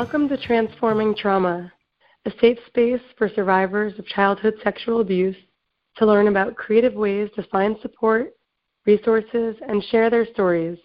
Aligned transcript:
Welcome 0.00 0.28
to 0.28 0.36
Transforming 0.36 1.16
Trauma, 1.16 1.72
a 2.24 2.30
safe 2.40 2.58
space 2.68 3.00
for 3.16 3.28
survivors 3.28 3.98
of 3.98 4.06
childhood 4.06 4.54
sexual 4.62 5.00
abuse 5.00 5.34
to 5.96 6.06
learn 6.06 6.28
about 6.28 6.54
creative 6.54 6.94
ways 6.94 7.28
to 7.34 7.42
find 7.50 7.76
support, 7.82 8.30
resources, 8.86 9.56
and 9.66 9.82
share 9.90 10.08
their 10.08 10.24
stories. 10.24 10.78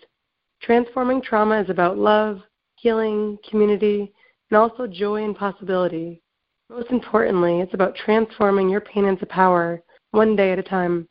Transforming 0.63 1.21
Trauma 1.21 1.61
is 1.61 1.69
about 1.69 1.99
love, 1.99 2.41
healing, 2.77 3.37
community, 3.47 4.11
and 4.49 4.57
also 4.57 4.87
joy 4.87 5.23
and 5.23 5.37
possibility. 5.37 6.23
Most 6.71 6.89
importantly, 6.89 7.59
it's 7.59 7.75
about 7.75 7.95
transforming 7.95 8.67
your 8.67 8.81
pain 8.81 9.05
into 9.05 9.27
power, 9.27 9.83
one 10.09 10.35
day 10.35 10.53
at 10.53 10.59
a 10.59 10.63
time. 10.63 11.07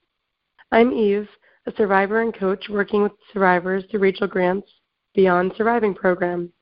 I'm 0.73 0.93
Eve, 0.93 1.29
a 1.67 1.73
survivor 1.77 2.21
and 2.21 2.35
coach 2.35 2.69
working 2.69 3.05
with 3.05 3.13
survivors 3.33 3.85
through 3.89 4.01
Rachel 4.01 4.27
Grant's 4.27 4.73
Beyond 5.15 5.53
Surviving 5.57 5.95
program. 5.95 6.53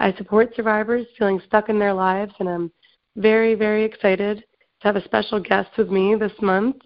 I 0.00 0.12
support 0.14 0.54
survivors 0.54 1.06
feeling 1.18 1.40
stuck 1.46 1.68
in 1.68 1.78
their 1.78 1.92
lives, 1.92 2.32
and 2.38 2.48
I'm 2.48 2.70
very, 3.16 3.54
very 3.54 3.84
excited 3.84 4.38
to 4.38 4.86
have 4.86 4.96
a 4.96 5.04
special 5.04 5.40
guest 5.40 5.70
with 5.76 5.90
me 5.90 6.14
this 6.14 6.32
month. 6.40 6.76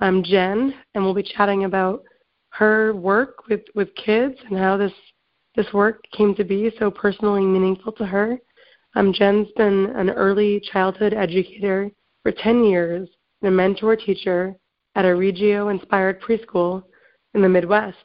I'm 0.00 0.22
Jen, 0.22 0.74
and 0.94 1.02
we'll 1.02 1.14
be 1.14 1.22
chatting 1.22 1.64
about 1.64 2.02
her 2.50 2.94
work 2.94 3.46
with, 3.48 3.62
with 3.74 3.94
kids 3.94 4.34
and 4.48 4.58
how 4.58 4.76
this 4.76 4.92
this 5.56 5.72
work 5.72 6.04
came 6.16 6.36
to 6.36 6.44
be 6.44 6.70
so 6.78 6.88
personally 6.88 7.42
meaningful 7.42 7.90
to 7.92 8.06
her. 8.06 8.38
Um, 8.94 9.12
Jen's 9.12 9.48
been 9.56 9.86
an 9.96 10.10
early 10.10 10.60
childhood 10.72 11.12
educator 11.12 11.90
for 12.22 12.30
10 12.30 12.62
years 12.62 13.08
and 13.42 13.48
a 13.48 13.50
mentor 13.50 13.96
teacher 13.96 14.54
at 14.94 15.04
a 15.04 15.14
Reggio 15.14 15.68
inspired 15.70 16.22
preschool 16.22 16.84
in 17.34 17.42
the 17.42 17.48
Midwest. 17.48 17.96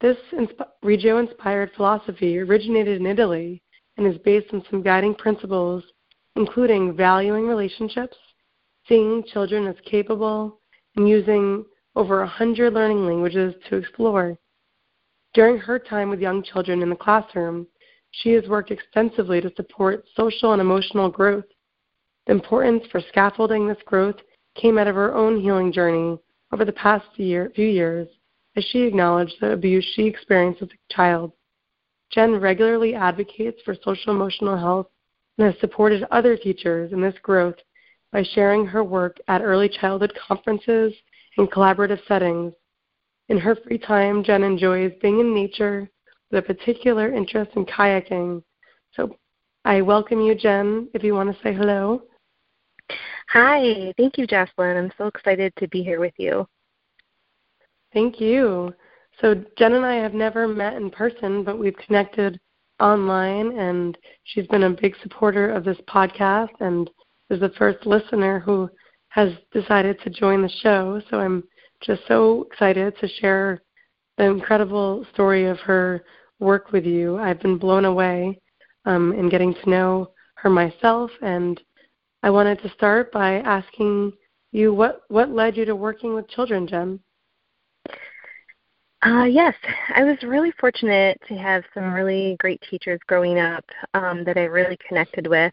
This 0.00 0.16
insp- 0.32 0.68
Reggio 0.82 1.18
inspired 1.18 1.72
philosophy 1.76 2.38
originated 2.38 2.98
in 2.98 3.06
Italy 3.06 3.62
and 4.00 4.12
is 4.12 4.20
based 4.22 4.52
on 4.54 4.64
some 4.70 4.82
guiding 4.82 5.14
principles, 5.14 5.84
including 6.34 6.96
valuing 6.96 7.46
relationships, 7.46 8.16
seeing 8.88 9.22
children 9.30 9.66
as 9.66 9.76
capable, 9.84 10.58
and 10.96 11.06
using 11.06 11.64
over 11.96 12.22
a 12.22 12.26
hundred 12.26 12.72
learning 12.72 13.04
languages 13.04 13.54
to 13.68 13.76
explore. 13.76 14.38
During 15.34 15.58
her 15.58 15.78
time 15.78 16.08
with 16.08 16.18
young 16.18 16.42
children 16.42 16.82
in 16.82 16.88
the 16.88 16.96
classroom, 16.96 17.66
she 18.12 18.30
has 18.30 18.48
worked 18.48 18.70
extensively 18.70 19.40
to 19.42 19.52
support 19.54 20.06
social 20.16 20.52
and 20.52 20.62
emotional 20.62 21.10
growth. 21.10 21.44
The 22.26 22.32
importance 22.32 22.84
for 22.90 23.02
scaffolding 23.10 23.68
this 23.68 23.82
growth 23.84 24.16
came 24.56 24.78
out 24.78 24.88
of 24.88 24.94
her 24.94 25.14
own 25.14 25.40
healing 25.40 25.72
journey 25.72 26.18
over 26.52 26.64
the 26.64 26.72
past 26.72 27.06
year, 27.16 27.52
few 27.54 27.68
years 27.68 28.08
as 28.56 28.64
she 28.64 28.80
acknowledged 28.80 29.34
the 29.40 29.52
abuse 29.52 29.84
she 29.94 30.06
experienced 30.06 30.62
as 30.62 30.68
a 30.68 30.94
child. 30.94 31.32
Jen 32.10 32.36
regularly 32.36 32.94
advocates 32.94 33.60
for 33.64 33.74
social 33.74 34.12
emotional 34.12 34.56
health 34.56 34.88
and 35.38 35.52
has 35.52 35.60
supported 35.60 36.04
other 36.10 36.36
teachers 36.36 36.92
in 36.92 37.00
this 37.00 37.14
growth 37.22 37.54
by 38.12 38.22
sharing 38.34 38.66
her 38.66 38.82
work 38.82 39.16
at 39.28 39.42
early 39.42 39.68
childhood 39.68 40.12
conferences 40.26 40.92
and 41.38 41.50
collaborative 41.50 42.04
settings. 42.06 42.52
In 43.28 43.38
her 43.38 43.54
free 43.54 43.78
time, 43.78 44.24
Jen 44.24 44.42
enjoys 44.42 44.92
being 45.00 45.20
in 45.20 45.34
nature 45.34 45.88
with 46.30 46.44
a 46.44 46.54
particular 46.54 47.12
interest 47.12 47.52
in 47.54 47.64
kayaking. 47.64 48.42
So 48.94 49.16
I 49.64 49.80
welcome 49.80 50.20
you, 50.20 50.34
Jen, 50.34 50.88
if 50.94 51.04
you 51.04 51.14
want 51.14 51.34
to 51.34 51.42
say 51.42 51.54
hello. 51.54 52.02
Hi, 53.28 53.92
thank 53.96 54.18
you, 54.18 54.26
Jocelyn. 54.26 54.76
I'm 54.76 54.92
so 54.98 55.06
excited 55.06 55.52
to 55.58 55.68
be 55.68 55.84
here 55.84 56.00
with 56.00 56.14
you. 56.18 56.46
Thank 57.92 58.20
you. 58.20 58.74
So 59.20 59.34
Jen 59.58 59.74
and 59.74 59.84
I 59.84 59.96
have 59.96 60.14
never 60.14 60.48
met 60.48 60.74
in 60.74 60.90
person, 60.90 61.44
but 61.44 61.58
we've 61.58 61.76
connected 61.76 62.40
online, 62.80 63.58
and 63.58 63.98
she's 64.24 64.46
been 64.46 64.62
a 64.62 64.70
big 64.70 64.94
supporter 65.02 65.50
of 65.50 65.64
this 65.64 65.76
podcast 65.88 66.50
and 66.60 66.90
is 67.28 67.40
the 67.40 67.50
first 67.50 67.84
listener 67.86 68.40
who 68.40 68.68
has 69.08 69.32
decided 69.52 70.00
to 70.00 70.10
join 70.10 70.40
the 70.40 70.48
show. 70.62 71.02
So 71.10 71.20
I'm 71.20 71.44
just 71.82 72.02
so 72.08 72.46
excited 72.50 72.94
to 72.98 73.08
share 73.08 73.62
the 74.16 74.24
incredible 74.24 75.06
story 75.12 75.46
of 75.46 75.58
her 75.60 76.04
work 76.38 76.72
with 76.72 76.84
you. 76.84 77.18
I've 77.18 77.40
been 77.40 77.58
blown 77.58 77.84
away 77.84 78.40
um, 78.86 79.12
in 79.12 79.28
getting 79.28 79.54
to 79.54 79.70
know 79.70 80.12
her 80.36 80.48
myself, 80.48 81.10
and 81.20 81.60
I 82.22 82.30
wanted 82.30 82.62
to 82.62 82.70
start 82.70 83.12
by 83.12 83.40
asking 83.40 84.12
you 84.52 84.72
what 84.72 85.02
what 85.08 85.30
led 85.30 85.56
you 85.56 85.64
to 85.66 85.76
working 85.76 86.14
with 86.14 86.28
children, 86.28 86.66
Jen. 86.66 87.00
Uh, 89.02 89.24
yes, 89.24 89.54
I 89.94 90.04
was 90.04 90.22
really 90.22 90.52
fortunate 90.60 91.18
to 91.28 91.34
have 91.34 91.64
some 91.72 91.92
really 91.94 92.36
great 92.38 92.60
teachers 92.68 93.00
growing 93.06 93.38
up 93.38 93.64
um, 93.94 94.24
that 94.24 94.36
I 94.36 94.44
really 94.44 94.76
connected 94.86 95.26
with. 95.26 95.52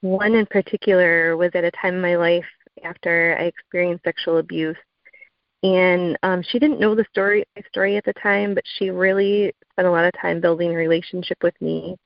One 0.00 0.34
in 0.34 0.46
particular 0.46 1.36
was 1.36 1.50
at 1.54 1.64
a 1.64 1.72
time 1.72 1.96
in 1.96 2.00
my 2.00 2.16
life 2.16 2.44
after 2.84 3.36
I 3.40 3.44
experienced 3.44 4.04
sexual 4.04 4.38
abuse, 4.38 4.76
and 5.64 6.16
um, 6.22 6.40
she 6.42 6.60
didn't 6.60 6.78
know 6.78 6.94
the 6.94 7.04
story 7.10 7.44
my 7.56 7.62
story 7.68 7.96
at 7.96 8.04
the 8.04 8.12
time, 8.14 8.54
but 8.54 8.62
she 8.78 8.90
really 8.90 9.52
spent 9.72 9.88
a 9.88 9.90
lot 9.90 10.04
of 10.04 10.12
time 10.20 10.40
building 10.40 10.70
a 10.72 10.76
relationship 10.76 11.38
with 11.42 11.60
me, 11.60 11.96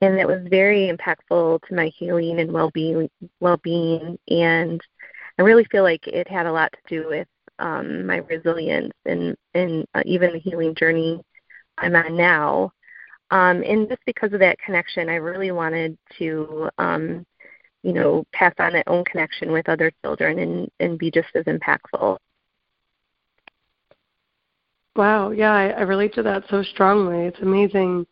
and 0.00 0.18
that 0.18 0.26
was 0.26 0.40
very 0.48 0.90
impactful 0.90 1.60
to 1.68 1.74
my 1.74 1.88
healing 1.98 2.40
and 2.40 2.50
well 2.50 2.70
being 2.72 3.10
well 3.40 3.58
being. 3.62 4.18
And 4.28 4.80
I 5.38 5.42
really 5.42 5.64
feel 5.70 5.82
like 5.82 6.06
it 6.06 6.28
had 6.28 6.46
a 6.46 6.52
lot 6.52 6.72
to 6.72 7.02
do 7.02 7.08
with 7.08 7.28
um, 7.58 8.06
my 8.06 8.18
resilience 8.18 8.92
and 9.06 9.36
and 9.54 9.86
uh, 9.94 10.02
even 10.04 10.32
the 10.32 10.38
healing 10.38 10.74
journey 10.74 11.20
I'm 11.78 11.96
on 11.96 12.16
now. 12.16 12.72
Um, 13.30 13.62
and 13.62 13.88
just 13.88 14.00
because 14.06 14.32
of 14.32 14.40
that 14.40 14.58
connection, 14.58 15.08
I 15.08 15.16
really 15.16 15.50
wanted 15.50 15.98
to, 16.18 16.70
um, 16.78 17.26
you 17.82 17.92
know, 17.92 18.24
pass 18.32 18.54
on 18.58 18.72
that 18.72 18.88
own 18.88 19.04
connection 19.04 19.52
with 19.52 19.68
other 19.68 19.92
children 20.02 20.38
and, 20.38 20.70
and 20.80 20.98
be 20.98 21.10
just 21.10 21.28
as 21.34 21.44
impactful. 21.44 22.16
Wow, 24.96 25.30
yeah, 25.30 25.52
I, 25.52 25.68
I 25.68 25.80
relate 25.82 26.14
to 26.14 26.22
that 26.22 26.44
so 26.50 26.62
strongly. 26.62 27.26
It's 27.26 27.40
amazing 27.40 28.06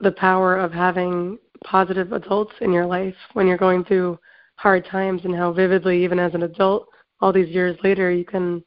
the 0.00 0.12
power 0.12 0.56
of 0.58 0.72
having 0.72 1.38
positive 1.64 2.12
adults 2.12 2.52
in 2.60 2.72
your 2.72 2.84
life 2.84 3.14
when 3.32 3.46
you're 3.46 3.56
going 3.56 3.84
through 3.84 4.18
hard 4.56 4.84
times 4.84 5.22
and 5.24 5.34
how 5.34 5.52
vividly 5.52 6.02
even 6.04 6.18
as 6.18 6.34
an 6.34 6.42
adult 6.42 6.88
all 7.20 7.32
these 7.32 7.48
years 7.48 7.76
later 7.82 8.10
you 8.10 8.24
can 8.24 8.62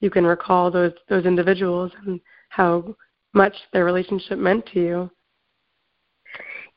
you 0.00 0.10
can 0.10 0.24
recall 0.26 0.70
those 0.70 0.92
those 1.08 1.24
individuals 1.24 1.92
and 2.06 2.20
how 2.50 2.94
much 3.32 3.54
their 3.72 3.84
relationship 3.84 4.38
meant 4.38 4.64
to 4.66 4.80
you. 4.80 5.10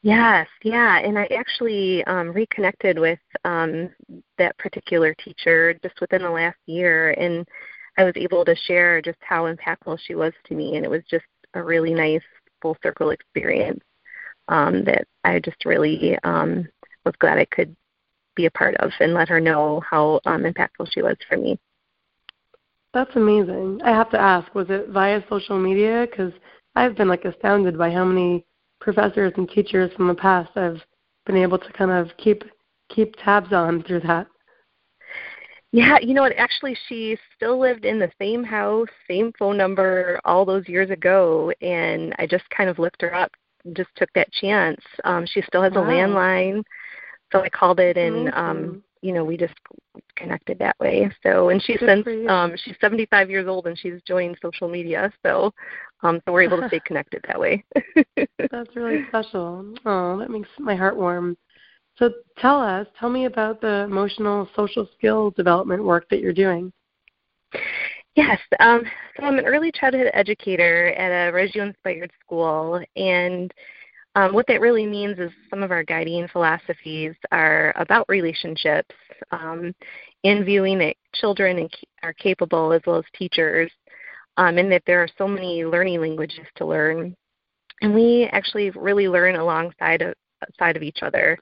Yes, 0.01 0.47
yeah, 0.63 0.99
and 0.99 1.17
I 1.17 1.25
actually 1.25 2.03
um, 2.05 2.31
reconnected 2.31 2.99
with 2.99 3.19
um, 3.43 3.89
that 4.37 4.57
particular 4.57 5.13
teacher 5.15 5.77
just 5.83 5.99
within 5.99 6.21
the 6.21 6.29
last 6.29 6.57
year, 6.67 7.11
and 7.11 7.47
I 7.97 8.03
was 8.03 8.13
able 8.15 8.45
to 8.45 8.55
share 8.55 9.01
just 9.01 9.17
how 9.21 9.51
impactful 9.51 9.99
she 10.05 10.15
was 10.15 10.33
to 10.45 10.55
me, 10.55 10.75
and 10.75 10.85
it 10.85 10.89
was 10.89 11.01
just 11.09 11.25
a 11.55 11.63
really 11.63 11.93
nice 11.93 12.21
full 12.61 12.77
circle 12.83 13.09
experience 13.09 13.83
um, 14.47 14.83
that 14.85 15.07
I 15.23 15.39
just 15.39 15.65
really 15.65 16.17
um, 16.23 16.67
was 17.03 17.15
glad 17.19 17.39
I 17.39 17.45
could 17.45 17.75
be 18.37 18.45
a 18.45 18.51
part 18.51 18.75
of 18.77 18.91
and 19.01 19.13
let 19.13 19.27
her 19.27 19.41
know 19.41 19.81
how 19.89 20.21
um, 20.25 20.43
impactful 20.43 20.89
she 20.91 21.01
was 21.01 21.17
for 21.27 21.35
me. 21.35 21.59
That's 22.93 23.15
amazing. 23.15 23.81
I 23.83 23.89
have 23.89 24.09
to 24.11 24.19
ask, 24.19 24.55
was 24.55 24.67
it 24.69 24.89
via 24.89 25.21
social 25.29 25.59
media? 25.59 26.07
Because 26.09 26.31
I've 26.75 26.95
been 26.95 27.09
like 27.09 27.25
astounded 27.25 27.77
by 27.77 27.91
how 27.91 28.05
many 28.05 28.45
professors 28.79 29.33
and 29.35 29.49
teachers 29.49 29.91
from 29.93 30.07
the 30.07 30.15
past 30.15 30.49
I've 30.55 30.81
been 31.25 31.35
able 31.35 31.57
to 31.57 31.73
kind 31.73 31.91
of 31.91 32.15
keep 32.17 32.43
keep 32.89 33.15
tabs 33.23 33.51
on 33.51 33.83
through 33.83 33.99
that. 34.01 34.27
Yeah, 35.73 35.97
you 36.01 36.13
know 36.13 36.21
what? 36.21 36.37
Actually, 36.37 36.77
she 36.87 37.17
still 37.35 37.59
lived 37.59 37.83
in 37.83 37.99
the 37.99 38.11
same 38.19 38.43
house, 38.43 38.87
same 39.07 39.33
phone 39.37 39.57
number 39.57 40.19
all 40.23 40.45
those 40.45 40.67
years 40.67 40.89
ago, 40.89 41.51
and 41.61 42.15
I 42.17 42.25
just 42.25 42.49
kind 42.49 42.69
of 42.69 42.79
looked 42.79 43.01
her 43.01 43.13
up, 43.13 43.31
just 43.73 43.89
took 43.97 44.09
that 44.15 44.31
chance. 44.31 44.79
Um, 45.03 45.25
she 45.25 45.41
still 45.41 45.61
has 45.61 45.73
wow. 45.73 45.83
a 45.83 45.85
landline, 45.85 46.63
so 47.31 47.41
I 47.41 47.49
called 47.49 47.79
it, 47.79 47.97
and 47.97 48.27
mm-hmm. 48.27 48.37
um, 48.37 48.83
you 49.01 49.13
know, 49.13 49.23
we 49.23 49.37
just 49.37 49.53
connected 50.15 50.59
that 50.59 50.77
way. 50.79 51.09
So, 51.23 51.49
and 51.49 51.61
she's 51.61 51.79
since 51.79 52.05
um, 52.29 52.53
she's 52.63 52.75
75 52.81 53.29
years 53.29 53.47
old, 53.47 53.67
and 53.67 53.77
she's 53.77 54.01
joined 54.05 54.37
social 54.41 54.67
media, 54.67 55.11
so 55.23 55.53
um, 56.03 56.21
so 56.25 56.31
we're 56.31 56.43
able 56.43 56.61
to 56.61 56.67
stay 56.67 56.79
connected 56.85 57.23
that 57.27 57.39
way. 57.39 57.63
That's 58.15 58.75
really 58.75 59.05
special. 59.09 59.73
Oh, 59.85 60.17
that 60.17 60.29
makes 60.29 60.49
my 60.59 60.75
heart 60.75 60.97
warm. 60.97 61.37
So 61.97 62.11
tell 62.37 62.61
us, 62.61 62.85
tell 62.99 63.09
me 63.09 63.25
about 63.25 63.59
the 63.59 63.83
emotional 63.83 64.47
social 64.55 64.87
skill 64.97 65.31
development 65.31 65.83
work 65.83 66.07
that 66.09 66.19
you're 66.19 66.33
doing. 66.33 66.71
Yes, 68.15 68.39
um, 68.59 68.83
so 69.15 69.25
I'm 69.25 69.37
an 69.37 69.45
early 69.45 69.71
childhood 69.71 70.09
educator 70.13 70.87
at 70.89 71.29
a 71.29 71.31
Reggio 71.31 71.65
inspired 71.65 72.11
school, 72.23 72.83
and 72.95 73.51
um, 74.17 74.33
what 74.33 74.47
that 74.47 74.61
really 74.61 74.87
means 74.87 75.19
is 75.19 75.29
some 75.47 75.61
of 75.61 75.69
our 75.69 75.83
guiding 75.83 76.27
philosophies 76.29 77.13
are 77.31 77.71
about 77.75 78.09
relationships 78.09 78.95
um, 79.29 79.75
and 80.23 80.43
viewing 80.43 80.79
that 80.79 80.95
children 81.13 81.69
are 82.01 82.13
capable 82.13 82.73
as 82.73 82.81
well 82.87 82.97
as 82.97 83.05
teachers, 83.13 83.71
um, 84.37 84.57
and 84.57 84.71
that 84.71 84.81
there 84.87 85.03
are 85.03 85.09
so 85.19 85.27
many 85.27 85.63
learning 85.65 86.01
languages 86.01 86.47
to 86.55 86.65
learn. 86.65 87.15
And 87.83 87.93
we 87.93 88.27
actually 88.31 88.71
really 88.71 89.07
learn 89.07 89.35
alongside 89.35 90.01
of, 90.01 90.15
side 90.57 90.75
of 90.75 90.81
each 90.81 91.03
other. 91.03 91.37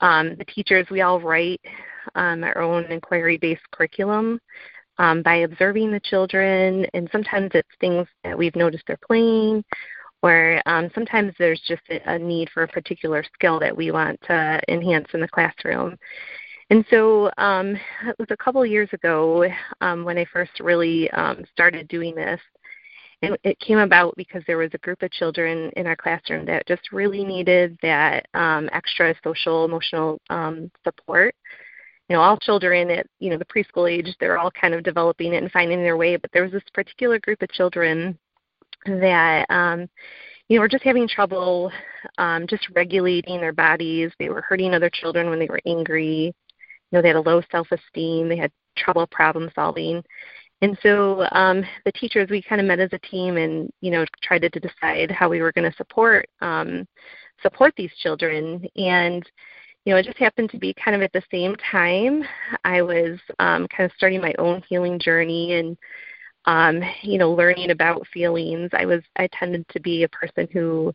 Um, 0.00 0.34
the 0.34 0.44
teachers, 0.46 0.88
we 0.90 1.02
all 1.02 1.20
write 1.20 1.60
um, 2.16 2.42
our 2.42 2.60
own 2.60 2.86
inquiry 2.86 3.36
based 3.36 3.62
curriculum 3.70 4.40
um, 4.98 5.22
by 5.22 5.36
observing 5.36 5.92
the 5.92 6.00
children, 6.00 6.86
and 6.92 7.08
sometimes 7.12 7.52
it's 7.54 7.68
things 7.80 8.08
that 8.24 8.36
we've 8.36 8.56
noticed 8.56 8.82
they're 8.88 8.98
playing, 9.06 9.62
or 10.22 10.60
um, 10.66 10.90
sometimes 10.94 11.32
there's 11.38 11.60
just 11.66 11.82
a, 11.90 12.14
a 12.14 12.18
need 12.18 12.50
for 12.50 12.62
a 12.62 12.68
particular 12.68 13.24
skill 13.34 13.58
that 13.60 13.76
we 13.76 13.90
want 13.90 14.20
to 14.22 14.60
enhance 14.68 15.08
in 15.14 15.20
the 15.20 15.28
classroom. 15.28 15.96
And 16.70 16.84
so 16.88 17.30
um, 17.36 17.76
it 18.06 18.16
was 18.18 18.28
a 18.30 18.36
couple 18.36 18.64
years 18.64 18.88
ago 18.92 19.44
um, 19.80 20.04
when 20.04 20.18
I 20.18 20.24
first 20.32 20.60
really 20.60 21.10
um, 21.10 21.44
started 21.52 21.88
doing 21.88 22.14
this. 22.14 22.40
And 23.22 23.36
it 23.44 23.58
came 23.58 23.78
about 23.78 24.14
because 24.16 24.42
there 24.46 24.56
was 24.56 24.70
a 24.72 24.78
group 24.78 25.02
of 25.02 25.10
children 25.10 25.70
in 25.76 25.86
our 25.86 25.96
classroom 25.96 26.46
that 26.46 26.66
just 26.66 26.90
really 26.90 27.22
needed 27.22 27.76
that 27.82 28.26
um, 28.32 28.70
extra 28.72 29.14
social 29.22 29.64
emotional 29.64 30.20
um, 30.30 30.70
support. 30.84 31.34
You 32.08 32.16
know, 32.16 32.22
all 32.22 32.38
children 32.38 32.90
at 32.90 33.06
you 33.18 33.30
know 33.30 33.36
the 33.36 33.44
preschool 33.44 33.90
age, 33.90 34.16
they're 34.18 34.38
all 34.38 34.50
kind 34.50 34.74
of 34.74 34.82
developing 34.82 35.34
it 35.34 35.42
and 35.42 35.52
finding 35.52 35.82
their 35.82 35.98
way. 35.98 36.16
But 36.16 36.30
there 36.32 36.42
was 36.42 36.52
this 36.52 36.62
particular 36.72 37.18
group 37.18 37.42
of 37.42 37.50
children 37.50 38.18
that 38.86 39.46
um, 39.50 39.88
you 40.48 40.56
know 40.56 40.60
were 40.60 40.68
just 40.68 40.84
having 40.84 41.08
trouble 41.08 41.70
um, 42.18 42.46
just 42.46 42.68
regulating 42.74 43.40
their 43.40 43.52
bodies. 43.52 44.10
They 44.18 44.28
were 44.28 44.42
hurting 44.42 44.74
other 44.74 44.90
children 44.90 45.30
when 45.30 45.38
they 45.38 45.48
were 45.48 45.60
angry. 45.66 46.26
You 46.26 46.96
know, 46.96 47.02
they 47.02 47.08
had 47.08 47.16
a 47.16 47.20
low 47.20 47.42
self-esteem. 47.50 48.28
They 48.28 48.36
had 48.36 48.50
trouble 48.76 49.06
problem 49.06 49.50
solving 49.54 50.02
and 50.62 50.78
so 50.82 51.26
um, 51.32 51.64
the 51.84 51.92
teachers, 51.92 52.28
we 52.28 52.42
kind 52.42 52.60
of 52.60 52.66
met 52.66 52.80
as 52.80 52.92
a 52.92 52.98
team 52.98 53.36
and 53.36 53.70
you 53.80 53.90
know 53.90 54.04
tried 54.22 54.42
to, 54.42 54.50
to 54.50 54.60
decide 54.60 55.10
how 55.10 55.28
we 55.28 55.40
were 55.40 55.52
going 55.52 55.70
to 55.70 55.76
support 55.76 56.28
um, 56.40 56.86
support 57.42 57.72
these 57.76 57.92
children. 58.02 58.66
And 58.76 59.28
you 59.84 59.92
know 59.92 59.96
it 59.98 60.06
just 60.06 60.18
happened 60.18 60.50
to 60.50 60.58
be 60.58 60.74
kind 60.74 60.94
of 60.94 61.02
at 61.02 61.12
the 61.12 61.22
same 61.30 61.56
time 61.70 62.22
I 62.64 62.82
was 62.82 63.18
um, 63.38 63.66
kind 63.68 63.90
of 63.90 63.92
starting 63.96 64.20
my 64.20 64.34
own 64.38 64.62
healing 64.68 64.98
journey 64.98 65.54
and 65.54 65.76
um, 66.46 66.82
you 67.02 67.18
know 67.18 67.32
learning 67.32 67.70
about 67.70 68.06
feelings. 68.12 68.70
I 68.72 68.86
was 68.86 69.02
I 69.16 69.28
tended 69.32 69.66
to 69.70 69.80
be 69.80 70.04
a 70.04 70.08
person 70.08 70.48
who 70.52 70.94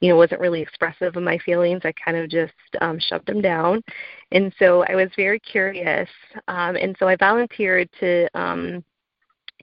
you 0.00 0.08
know 0.10 0.16
wasn't 0.16 0.40
really 0.40 0.60
expressive 0.60 1.16
of 1.16 1.22
my 1.22 1.38
feelings 1.38 1.80
i 1.84 1.92
kind 1.92 2.18
of 2.18 2.28
just 2.28 2.52
um, 2.82 2.98
shoved 3.00 3.26
them 3.26 3.40
down 3.40 3.82
and 4.30 4.52
so 4.58 4.84
i 4.90 4.94
was 4.94 5.08
very 5.16 5.40
curious 5.40 6.06
um, 6.48 6.76
and 6.76 6.94
so 6.98 7.08
i 7.08 7.16
volunteered 7.16 7.88
to 7.98 8.28
um, 8.38 8.84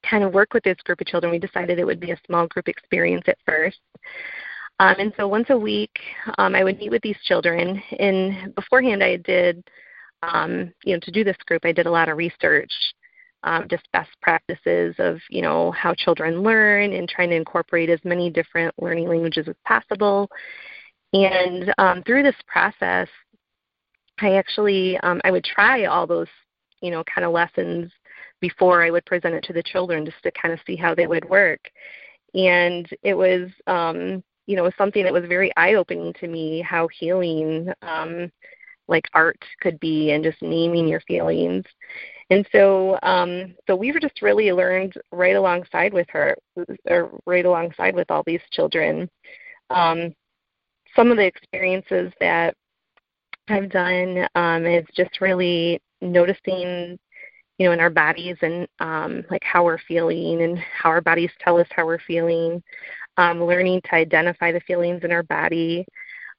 kind 0.04 0.24
of 0.24 0.34
work 0.34 0.54
with 0.54 0.64
this 0.64 0.78
group 0.84 1.02
of 1.02 1.08
children, 1.08 1.31
we 1.31 1.40
decided 1.40 1.80
it 1.80 1.86
would 1.86 2.00
be 2.00 2.12
a 2.12 2.19
small 2.26 2.48
group 2.48 2.68
experience 2.68 3.24
at 3.28 3.38
first. 3.46 3.80
Um, 4.80 4.96
and 5.00 5.14
so 5.18 5.28
once 5.28 5.48
a 5.50 5.58
week, 5.58 5.98
um, 6.38 6.56
I 6.56 6.64
would 6.64 6.78
meet 6.78 6.92
with 6.92 7.02
these 7.02 7.19
children. 7.24 7.81
And 8.00 8.54
beforehand, 8.56 9.04
I 9.04 9.18
did, 9.18 9.64
um, 10.24 10.74
you 10.83 10.94
know, 10.94 11.00
to 11.04 11.12
do 11.12 11.24
this 11.24 11.38
group, 11.45 11.64
I 11.66 11.71
did 11.71 11.86
a 11.86 11.92
lot 11.92 12.09
of 12.09 12.18
research, 12.18 12.71
um, 13.44 13.68
just 13.69 13.92
best 13.92 14.09
practices 14.21 14.95
of, 15.00 15.19
you 15.30 15.42
know, 15.42 15.71
how 15.71 15.94
children 15.94 16.42
learn 16.42 16.94
and 16.94 17.09
trying 17.09 17.30
to 17.30 17.35
incorporate 17.35 17.90
as 17.90 18.00
many 18.04 18.30
different 18.30 18.73
learning 18.81 19.07
languages 19.07 19.47
as 19.47 19.56
possible. 19.66 20.30
And 21.14 21.73
um, 21.78 22.04
through 22.04 22.23
this 22.23 22.35
process, 22.47 23.07
I 24.19 24.35
actually 24.35 24.97
um, 25.00 25.21
I 25.23 25.31
would 25.31 25.44
try 25.44 25.85
all 25.85 26.07
those, 26.07 26.28
you 26.81 26.92
know, 26.92 27.04
kind 27.04 27.26
of 27.26 27.31
lessons 27.31 27.92
before 28.40 28.83
I 28.83 28.92
would 28.92 29.06
present 29.06 29.35
it 29.35 29.44
to 29.45 29.54
the 29.54 29.64
children 29.64 30.06
just 30.06 30.21
to 30.23 30.31
kind 30.31 30.54
of 30.54 30.59
see 30.66 30.76
how 30.76 30.94
they 30.94 31.07
would 31.07 31.28
work. 31.30 31.62
And 32.33 32.88
it 33.04 33.14
was, 33.14 33.50
um, 33.68 34.23
you 34.47 34.56
know, 34.56 34.69
something 34.78 35.04
that 35.04 35.14
was 35.14 35.26
very 35.28 35.56
eye 35.56 35.76
opening 35.76 36.14
to 36.19 36.28
me 36.28 36.62
how 36.62 36.88
healing, 36.88 37.71
um, 37.81 38.31
like 38.87 39.06
art 39.13 39.44
could 39.61 39.80
be, 39.80 40.11
and 40.11 40.23
just 40.23 40.42
naming 40.42 40.87
your 40.87 41.02
feelings. 41.02 41.63
And 42.30 42.47
so, 42.52 42.97
um, 43.04 43.56
so 43.68 43.75
we 43.75 43.92
were 43.92 43.99
just 43.99 44.21
really 44.21 44.52
learned 44.52 44.94
right 45.11 45.35
alongside 45.35 45.94
with 45.94 46.07
her, 46.09 46.35
or 46.90 47.19
right 47.25 47.45
alongside 47.45 47.95
with 47.95 48.09
all 48.09 48.23
these 48.25 48.42
children. 48.52 49.09
Um, 49.69 50.13
some 50.95 51.11
of 51.11 51.18
the 51.18 51.25
experiences 51.25 52.11
that 52.19 52.56
I've 53.49 53.69
done 53.69 54.28
um, 54.35 54.66
is 54.66 54.85
just 54.95 55.21
really 55.21 55.81
noticing 56.02 56.97
you 57.57 57.68
know, 57.68 57.73
in 57.73 57.80
our 57.80 57.90
bodies 57.90 58.35
and 58.42 58.68
um, 58.80 59.23
like 59.30 59.44
how 59.44 59.63
we're 59.63 59.80
feeling 59.87 60.42
and 60.42 60.57
how 60.57 60.90
our 60.90 61.02
bodies 61.02 61.30
tell 61.40 61.57
us 61.57 61.68
how 61.71 61.85
we're 61.85 61.99
feeling. 61.99 62.63
Um, 63.18 63.44
learning 63.44 63.81
to 63.85 63.95
identify 63.95 64.52
the 64.52 64.59
feelings 64.61 65.04
in 65.04 65.11
our 65.11 65.21
body. 65.23 65.85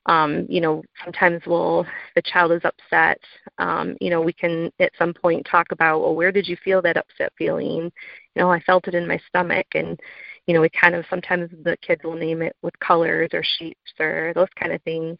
Um, 0.06 0.46
you 0.48 0.60
know, 0.60 0.82
sometimes 1.02 1.42
we'll, 1.46 1.86
the 2.14 2.22
child 2.22 2.52
is 2.52 2.60
upset. 2.64 3.18
Um, 3.58 3.96
you 4.00 4.10
know, 4.10 4.20
we 4.20 4.32
can 4.32 4.70
at 4.78 4.92
some 4.98 5.14
point 5.14 5.46
talk 5.50 5.72
about, 5.72 6.00
well, 6.00 6.14
where 6.14 6.32
did 6.32 6.46
you 6.46 6.56
feel 6.62 6.82
that 6.82 6.96
upset 6.96 7.32
feeling? 7.38 7.90
You 8.34 8.42
know, 8.42 8.50
I 8.50 8.60
felt 8.60 8.86
it 8.86 8.94
in 8.94 9.08
my 9.08 9.18
stomach, 9.28 9.66
and 9.74 9.98
you 10.46 10.54
know, 10.54 10.60
we 10.60 10.68
kind 10.68 10.94
of 10.94 11.06
sometimes 11.08 11.50
the 11.62 11.76
kids 11.78 12.02
will 12.04 12.16
name 12.16 12.42
it 12.42 12.54
with 12.62 12.78
colors 12.80 13.30
or 13.32 13.42
shapes 13.58 13.92
or 13.98 14.32
those 14.34 14.48
kind 14.58 14.72
of 14.72 14.82
things. 14.82 15.16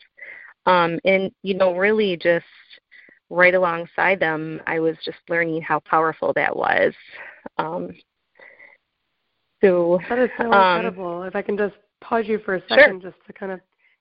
Um, 0.66 0.98
and 1.04 1.30
you 1.42 1.54
know, 1.54 1.76
really 1.76 2.16
just 2.16 2.44
right 3.30 3.54
alongside 3.54 4.20
them, 4.20 4.60
I 4.66 4.80
was 4.80 4.96
just 5.04 5.18
learning 5.28 5.62
how 5.62 5.80
powerful 5.80 6.32
that 6.34 6.54
was. 6.54 6.92
Um, 7.58 7.90
so 9.62 9.98
that 10.08 10.18
is 10.18 10.30
so 10.38 10.52
um, 10.52 10.76
incredible. 10.76 11.22
If 11.22 11.34
I 11.34 11.42
can 11.42 11.56
just 11.56 11.74
pause 12.02 12.24
you 12.26 12.38
for 12.44 12.56
a 12.56 12.60
second 12.68 13.00
sure. 13.00 13.10
just 13.10 13.26
to 13.26 13.32
kind 13.32 13.52
of 13.52 13.60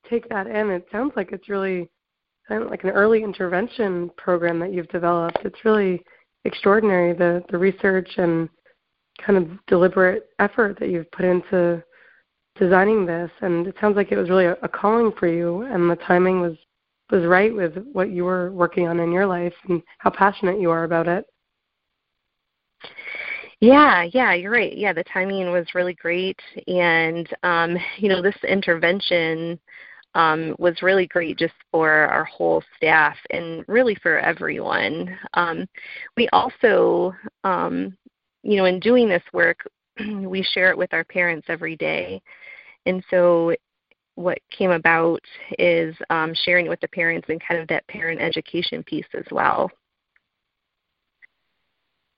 take 0.10 0.28
that 0.30 0.48
in. 0.48 0.70
It 0.70 0.88
sounds 0.92 1.14
like 1.16 1.32
it's 1.32 1.50
really 1.50 1.90
like 2.50 2.84
an 2.84 2.90
early 2.90 3.24
intervention 3.24 4.12
program 4.18 4.60
that 4.60 4.74
you've 4.74 4.90
developed. 4.90 5.40
It's 5.44 5.64
really 5.66 6.04
extraordinary 6.46 7.14
the 7.14 7.44
the 7.50 7.58
research 7.58 8.10
and 8.18 8.50
kind 9.24 9.38
of 9.38 9.66
deliberate 9.68 10.30
effort 10.40 10.78
that 10.80 10.90
you've 10.90 11.10
put 11.12 11.26
into 11.26 11.84
designing 12.56 13.06
this 13.06 13.32
and 13.42 13.68
it 13.68 13.76
sounds 13.80 13.96
like 13.96 14.12
it 14.12 14.18
was 14.18 14.30
really 14.30 14.46
a, 14.46 14.58
a 14.62 14.68
calling 14.68 15.12
for 15.18 15.28
you 15.28 15.62
and 15.64 15.90
the 15.90 15.96
timing 16.08 16.42
was 16.42 16.56
was 17.12 17.26
right 17.26 17.54
with 17.54 17.76
what 17.92 18.12
you 18.12 18.24
were 18.24 18.52
working 18.52 18.88
on 18.88 19.00
in 19.00 19.12
your 19.12 19.26
life 19.26 19.54
and 19.70 19.82
how 20.00 20.10
passionate 20.10 20.60
you 20.60 20.72
are 20.72 20.84
about 20.84 21.08
it. 21.08 21.26
Yeah, 23.60 24.04
yeah, 24.14 24.34
you're 24.34 24.52
right. 24.52 24.76
Yeah, 24.76 24.94
the 24.94 25.04
timing 25.06 25.52
was 25.52 25.66
really 25.74 25.94
great 25.94 26.40
and 26.68 27.28
um 27.44 27.78
you 27.98 28.10
know, 28.10 28.22
this 28.22 28.36
intervention 28.48 29.60
um, 30.16 30.56
was 30.60 30.82
really 30.82 31.08
great 31.08 31.38
just 31.38 31.54
for 31.72 31.90
our 31.90 32.26
whole 32.26 32.64
staff 32.78 33.18
and 33.32 33.66
really 33.68 33.96
for 33.96 34.20
everyone. 34.20 35.18
Um, 35.34 35.68
we 36.16 36.30
also, 36.30 37.14
um, 37.44 37.98
you 38.44 38.58
know, 38.58 38.66
in 38.66 38.80
doing 38.80 39.10
this 39.10 39.24
work, 39.34 39.68
we 40.00 40.44
share 40.44 40.70
it 40.70 40.78
with 40.78 40.94
our 40.94 41.04
parents 41.04 41.48
every 41.50 41.76
day. 41.76 42.22
And 42.86 43.04
so 43.10 43.56
what 44.16 44.38
came 44.52 44.72
about 44.72 45.22
is 45.58 45.96
um, 46.10 46.34
sharing 46.46 46.68
with 46.68 46.80
the 46.82 46.88
parents 46.90 47.28
and 47.30 47.42
kind 47.46 47.60
of 47.60 47.68
that 47.70 47.88
parent 47.88 48.22
education 48.22 48.84
piece 48.84 49.08
as 49.16 49.26
well. 49.32 49.72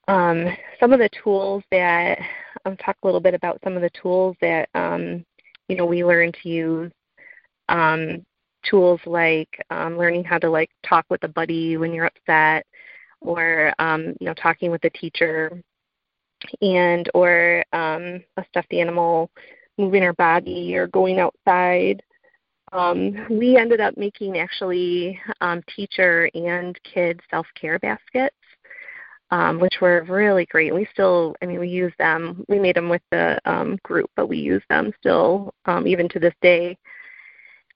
Um, 0.08 0.46
some 0.78 0.92
of 0.92 1.00
the 1.00 1.10
tools 1.22 1.64
that 1.70 2.18
I'll 2.64 2.76
talk 2.76 2.96
a 3.02 3.06
little 3.06 3.20
bit 3.20 3.34
about 3.34 3.60
some 3.64 3.74
of 3.74 3.82
the 3.82 3.90
tools 4.00 4.36
that 4.40 4.68
um, 4.74 5.24
you 5.68 5.76
know 5.76 5.86
we 5.86 6.04
learned 6.04 6.36
to 6.42 6.48
use 6.48 6.92
um, 7.68 8.24
tools 8.68 9.00
like 9.06 9.48
um, 9.70 9.96
learning 9.96 10.24
how 10.24 10.38
to 10.38 10.50
like 10.50 10.70
talk 10.86 11.06
with 11.10 11.22
a 11.24 11.28
buddy 11.28 11.76
when 11.76 11.92
you're 11.92 12.06
upset, 12.06 12.66
or 13.20 13.72
um, 13.78 14.14
you 14.20 14.26
know 14.26 14.34
talking 14.34 14.70
with 14.70 14.84
a 14.84 14.90
teacher, 14.90 15.62
and 16.60 17.10
or 17.14 17.64
um, 17.72 18.22
a 18.36 18.44
stuffed 18.48 18.72
animal 18.72 19.30
moving 19.78 20.02
our 20.02 20.14
body 20.14 20.76
or 20.76 20.86
going 20.88 21.18
outside. 21.18 22.02
Um, 22.72 23.26
we 23.30 23.56
ended 23.56 23.80
up 23.80 23.96
making 23.96 24.38
actually 24.38 25.20
um, 25.40 25.62
teacher 25.74 26.28
and 26.34 26.78
kid 26.82 27.20
self 27.30 27.46
care 27.60 27.78
baskets. 27.78 28.36
Um, 29.32 29.58
which 29.58 29.78
were 29.80 30.04
really 30.08 30.46
great. 30.46 30.72
We 30.72 30.86
still, 30.92 31.34
I 31.42 31.46
mean, 31.46 31.58
we 31.58 31.68
use 31.68 31.92
them. 31.98 32.44
We 32.46 32.60
made 32.60 32.76
them 32.76 32.88
with 32.88 33.02
the 33.10 33.40
um, 33.44 33.76
group, 33.82 34.08
but 34.14 34.28
we 34.28 34.38
use 34.38 34.62
them 34.70 34.92
still, 35.00 35.52
um, 35.64 35.84
even 35.84 36.08
to 36.10 36.20
this 36.20 36.34
day 36.40 36.78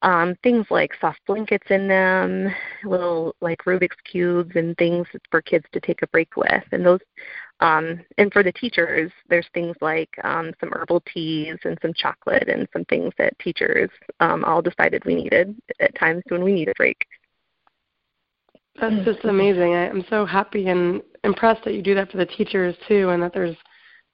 um, 0.03 0.35
things 0.43 0.67
like 0.71 0.93
soft 1.01 1.21
blankets 1.27 1.67
in 1.71 1.87
them, 1.87 2.49
little 2.85 3.35
like 3.41 3.65
Rubik's 3.65 3.97
cubes 4.11 4.53
and 4.55 4.77
things 4.79 5.07
for 5.31 5.43
kids 5.43 5.67
to 5.73 5.81
take 5.81 6.03
a 6.03 6.07
break 6.09 6.37
with. 6.37 6.65
And 6.73 6.85
those, 6.85 7.01
um, 7.61 8.01
and 8.17 8.33
for 8.33 8.43
the 8.43 8.53
teachers, 8.53 9.13
there's 9.29 9.47
things 9.53 9.77
like 9.83 10.09
um, 10.25 10.53
some 10.59 10.73
herbal 10.73 11.03
teas 11.13 11.59
and 11.65 11.79
some 11.83 11.93
chocolate 11.95 12.49
and 12.49 12.67
some 12.73 12.87
things 12.87 13.13
that 13.19 13.39
teachers 13.39 13.91
um, 14.21 14.45
all 14.45 14.63
decided 14.63 15.05
we 15.05 15.15
needed 15.15 15.55
at 15.81 15.99
times 15.99 16.23
when 16.29 16.43
we 16.43 16.53
need 16.53 16.69
a 16.69 16.75
break. 16.75 17.07
That's 18.81 19.05
just 19.05 19.25
amazing. 19.25 19.75
I, 19.75 19.91
I'm 19.91 20.05
so 20.09 20.25
happy 20.25 20.69
and 20.69 21.03
impressed 21.25 21.65
that 21.65 21.75
you 21.75 21.83
do 21.83 21.95
that 21.97 22.11
for 22.11 22.17
the 22.17 22.25
teachers 22.25 22.75
too, 22.89 23.11
and 23.11 23.23
that 23.23 23.35
there's 23.35 23.57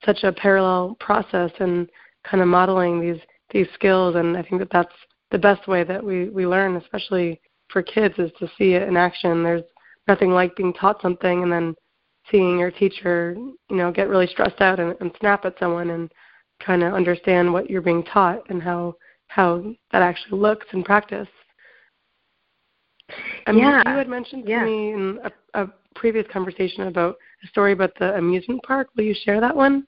such 0.05 0.25
a 0.25 0.33
parallel 0.33 0.97
process 0.99 1.53
and 1.61 1.89
kind 2.25 2.43
of 2.43 2.49
modeling 2.49 3.01
these 3.01 3.21
these 3.53 3.69
skills. 3.75 4.17
And 4.17 4.37
I 4.37 4.43
think 4.43 4.59
that 4.59 4.73
that's 4.73 4.93
the 5.31 5.39
best 5.39 5.67
way 5.69 5.85
that 5.85 6.03
we 6.03 6.29
we 6.29 6.47
learn, 6.47 6.77
especially 6.77 7.41
for 7.69 7.83
kids, 7.83 8.15
is 8.19 8.31
to 8.39 8.49
see 8.59 8.75
it 8.75 8.89
in 8.89 8.97
action. 8.97 9.43
There's 9.43 9.65
nothing 10.09 10.31
like 10.31 10.57
being 10.57 10.73
taught 10.73 11.03
something 11.03 11.43
and 11.43 11.53
then 11.53 11.75
seeing 12.31 12.59
your 12.59 12.71
teacher, 12.71 13.37
you 13.71 13.77
know, 13.77 13.93
get 13.93 14.09
really 14.09 14.27
stressed 14.27 14.61
out 14.61 14.81
and, 14.81 14.97
and 15.01 15.11
snap 15.21 15.45
at 15.45 15.59
someone 15.59 15.91
and 15.91 16.11
kind 16.65 16.83
of 16.83 16.95
understand 16.95 17.53
what 17.53 17.69
you're 17.69 17.83
being 17.83 18.05
taught 18.05 18.49
and 18.51 18.63
how 18.63 18.95
how 19.29 19.63
that 19.93 20.03
actually 20.03 20.39
looks 20.39 20.67
in 20.73 20.83
practice. 20.83 21.29
Um, 23.47 23.59
yeah. 23.59 23.83
You 23.87 23.99
had 23.99 24.09
mentioned 24.09 24.45
to 24.47 24.51
yeah. 24.51 24.65
me 24.65 24.93
in 24.93 25.19
a, 25.25 25.63
a 25.63 25.69
previous 25.95 26.27
conversation 26.33 26.87
about 26.87 27.17
a 27.45 27.47
story 27.49 27.73
about 27.73 27.93
the 27.99 28.15
amusement 28.17 28.63
park. 28.63 28.89
Will 28.97 29.05
you 29.05 29.15
share 29.25 29.41
that 29.41 29.55
one? 29.55 29.87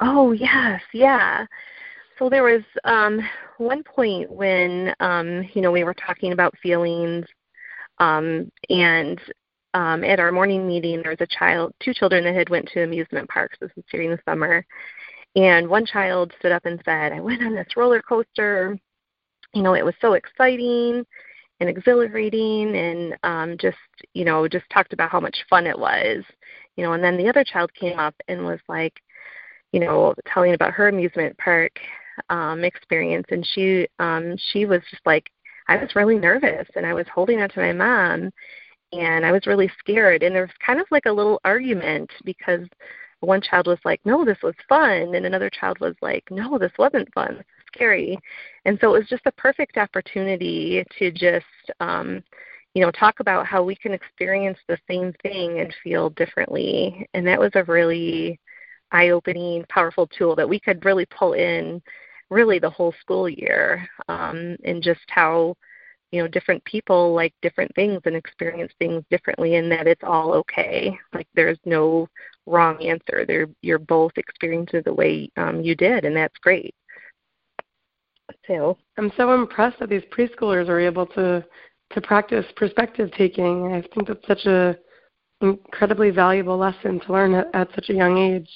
Oh 0.00 0.32
yes, 0.32 0.80
yeah. 0.92 1.46
So 2.22 2.28
there 2.28 2.44
was 2.44 2.62
um, 2.84 3.20
one 3.58 3.82
point 3.82 4.30
when 4.30 4.94
um, 5.00 5.42
you 5.54 5.60
know 5.60 5.72
we 5.72 5.82
were 5.82 5.94
talking 5.94 6.32
about 6.32 6.56
feelings, 6.62 7.26
um, 7.98 8.48
and 8.70 9.20
um, 9.74 10.04
at 10.04 10.20
our 10.20 10.30
morning 10.30 10.64
meeting 10.64 11.02
there 11.02 11.10
was 11.10 11.20
a 11.20 11.36
child, 11.36 11.74
two 11.82 11.92
children 11.92 12.22
that 12.22 12.36
had 12.36 12.48
went 12.48 12.68
to 12.68 12.84
amusement 12.84 13.28
parks. 13.28 13.58
This 13.60 13.72
was 13.74 13.84
during 13.90 14.10
the 14.10 14.20
summer, 14.24 14.64
and 15.34 15.68
one 15.68 15.84
child 15.84 16.32
stood 16.38 16.52
up 16.52 16.64
and 16.64 16.80
said, 16.84 17.10
"I 17.10 17.18
went 17.18 17.42
on 17.42 17.56
this 17.56 17.76
roller 17.76 18.00
coaster. 18.00 18.78
You 19.52 19.62
know, 19.62 19.74
it 19.74 19.84
was 19.84 19.94
so 20.00 20.12
exciting." 20.12 21.04
and 21.60 21.68
exhilarating 21.68 22.74
and 22.74 23.16
um 23.22 23.56
just 23.56 23.76
you 24.14 24.24
know 24.24 24.48
just 24.48 24.64
talked 24.72 24.92
about 24.92 25.10
how 25.10 25.20
much 25.20 25.44
fun 25.48 25.64
it 25.64 25.78
was 25.78 26.24
you 26.74 26.82
know 26.82 26.94
and 26.94 27.04
then 27.04 27.16
the 27.16 27.28
other 27.28 27.44
child 27.44 27.72
came 27.74 27.96
up 28.00 28.16
and 28.26 28.44
was 28.44 28.58
like 28.68 29.00
you 29.70 29.78
know 29.78 30.12
telling 30.26 30.54
about 30.54 30.72
her 30.72 30.88
amusement 30.88 31.38
park 31.38 31.78
um, 32.30 32.64
experience, 32.64 33.26
and 33.30 33.46
she 33.54 33.88
um, 33.98 34.36
she 34.52 34.66
was 34.66 34.80
just 34.90 35.04
like, 35.06 35.30
I 35.68 35.76
was 35.76 35.94
really 35.96 36.18
nervous, 36.18 36.68
and 36.76 36.86
I 36.86 36.94
was 36.94 37.06
holding 37.14 37.40
on 37.40 37.48
to 37.50 37.60
my 37.60 37.72
mom, 37.72 38.30
and 38.92 39.26
I 39.26 39.32
was 39.32 39.46
really 39.46 39.70
scared, 39.78 40.22
and 40.22 40.34
there 40.34 40.42
was 40.42 40.56
kind 40.64 40.80
of 40.80 40.86
like 40.90 41.06
a 41.06 41.12
little 41.12 41.40
argument 41.44 42.10
because 42.24 42.66
one 43.20 43.40
child 43.40 43.68
was 43.68 43.78
like, 43.84 44.00
no, 44.04 44.24
this 44.24 44.38
was 44.42 44.54
fun, 44.68 45.14
and 45.14 45.26
another 45.26 45.50
child 45.50 45.78
was 45.80 45.94
like, 46.02 46.24
no, 46.30 46.58
this 46.58 46.72
wasn't 46.78 47.12
fun, 47.14 47.36
this 47.36 47.40
is 47.40 47.64
scary, 47.74 48.18
and 48.64 48.78
so 48.80 48.94
it 48.94 48.98
was 49.00 49.08
just 49.08 49.26
a 49.26 49.32
perfect 49.32 49.76
opportunity 49.76 50.84
to 50.98 51.10
just 51.10 51.46
um, 51.80 52.22
you 52.74 52.82
know 52.82 52.90
talk 52.90 53.20
about 53.20 53.46
how 53.46 53.62
we 53.62 53.76
can 53.76 53.92
experience 53.92 54.58
the 54.68 54.78
same 54.88 55.12
thing 55.22 55.60
and 55.60 55.74
feel 55.82 56.10
differently 56.10 57.06
and 57.14 57.26
that 57.26 57.38
was 57.38 57.50
a 57.54 57.64
really 57.64 58.38
eye 58.92 59.10
opening 59.10 59.64
powerful 59.68 60.06
tool 60.06 60.36
that 60.36 60.48
we 60.48 60.60
could 60.60 60.84
really 60.84 61.06
pull 61.06 61.32
in 61.32 61.82
really 62.30 62.58
the 62.58 62.70
whole 62.70 62.94
school 63.00 63.28
year 63.28 63.86
um, 64.08 64.56
and 64.64 64.82
just 64.82 65.00
how 65.08 65.54
you 66.10 66.20
know 66.20 66.28
different 66.28 66.62
people 66.64 67.14
like 67.14 67.34
different 67.42 67.74
things 67.74 68.00
and 68.04 68.16
experience 68.16 68.72
things 68.78 69.02
differently 69.10 69.56
and 69.56 69.70
that 69.70 69.86
it's 69.86 70.04
all 70.04 70.32
okay. 70.32 70.96
Like 71.12 71.26
there's 71.34 71.58
no 71.64 72.08
wrong 72.46 72.82
answer. 72.82 73.24
They're 73.26 73.48
you're 73.62 73.78
both 73.78 74.12
experiencing 74.16 74.82
the 74.84 74.94
way 74.94 75.30
um, 75.36 75.62
you 75.62 75.74
did 75.74 76.04
and 76.04 76.16
that's 76.16 76.38
great. 76.38 76.74
So 78.46 78.78
i'm 78.96 79.12
so 79.16 79.34
impressed 79.34 79.78
that 79.80 79.90
these 79.90 80.02
preschoolers 80.16 80.68
are 80.68 80.80
able 80.80 81.06
to 81.06 81.44
to 81.92 82.00
practice 82.00 82.46
perspective 82.56 83.10
taking. 83.16 83.72
I 83.72 83.82
think 83.94 84.08
that's 84.08 84.26
such 84.26 84.46
a 84.46 84.76
incredibly 85.42 86.10
valuable 86.10 86.56
lesson 86.56 87.00
to 87.00 87.12
learn 87.12 87.34
at, 87.34 87.48
at 87.54 87.68
such 87.74 87.90
a 87.90 87.94
young 87.94 88.16
age 88.16 88.48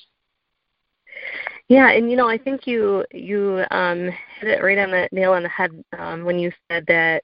yeah, 1.68 1.90
and 1.90 2.10
you 2.10 2.16
know, 2.16 2.28
I 2.28 2.38
think 2.38 2.66
you 2.66 3.04
you 3.12 3.64
um, 3.70 4.10
hit 4.40 4.50
it 4.50 4.62
right 4.62 4.78
on 4.78 4.90
the 4.90 5.08
nail 5.12 5.32
on 5.32 5.42
the 5.42 5.48
head 5.48 5.70
um, 5.98 6.24
when 6.24 6.38
you 6.38 6.52
said 6.70 6.84
that 6.86 7.22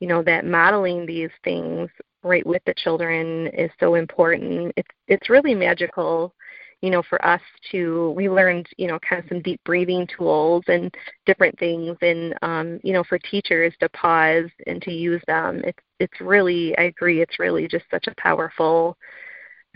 you 0.00 0.08
know 0.08 0.22
that 0.22 0.46
modeling 0.46 1.06
these 1.06 1.30
things 1.44 1.90
right 2.22 2.46
with 2.46 2.62
the 2.64 2.74
children 2.74 3.48
is 3.48 3.70
so 3.78 3.94
important. 3.94 4.72
It's 4.76 4.88
it's 5.06 5.28
really 5.28 5.54
magical, 5.54 6.34
you 6.80 6.88
know, 6.90 7.02
for 7.02 7.22
us 7.26 7.42
to 7.72 8.12
we 8.16 8.30
learned 8.30 8.66
you 8.78 8.88
know 8.88 8.98
kind 9.00 9.22
of 9.22 9.28
some 9.28 9.42
deep 9.42 9.60
breathing 9.64 10.08
tools 10.16 10.64
and 10.68 10.94
different 11.26 11.58
things, 11.58 11.96
and 12.00 12.34
um, 12.40 12.80
you 12.82 12.94
know 12.94 13.04
for 13.04 13.18
teachers 13.18 13.74
to 13.80 13.88
pause 13.90 14.50
and 14.66 14.80
to 14.82 14.92
use 14.92 15.22
them. 15.26 15.60
It's 15.62 15.82
it's 16.00 16.20
really 16.22 16.76
I 16.78 16.84
agree. 16.84 17.20
It's 17.20 17.38
really 17.38 17.68
just 17.68 17.84
such 17.90 18.06
a 18.06 18.14
powerful 18.16 18.96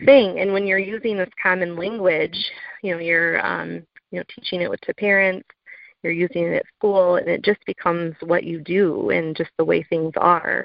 thing. 0.04 0.40
And 0.40 0.52
when 0.52 0.66
you're 0.66 0.78
using 0.78 1.16
this 1.16 1.30
common 1.42 1.76
language 1.76 2.36
you 2.82 2.92
know 2.92 3.00
you're 3.00 3.44
um, 3.44 3.82
you 4.10 4.18
know 4.18 4.24
teaching 4.34 4.60
it 4.60 4.70
with 4.70 4.80
to 4.82 4.94
parents 4.94 5.48
you're 6.02 6.12
using 6.12 6.44
it 6.44 6.56
at 6.56 6.66
school 6.76 7.16
and 7.16 7.28
it 7.28 7.44
just 7.44 7.58
becomes 7.66 8.14
what 8.22 8.44
you 8.44 8.60
do 8.60 9.10
and 9.10 9.36
just 9.36 9.50
the 9.58 9.64
way 9.64 9.82
things 9.82 10.12
are. 10.16 10.64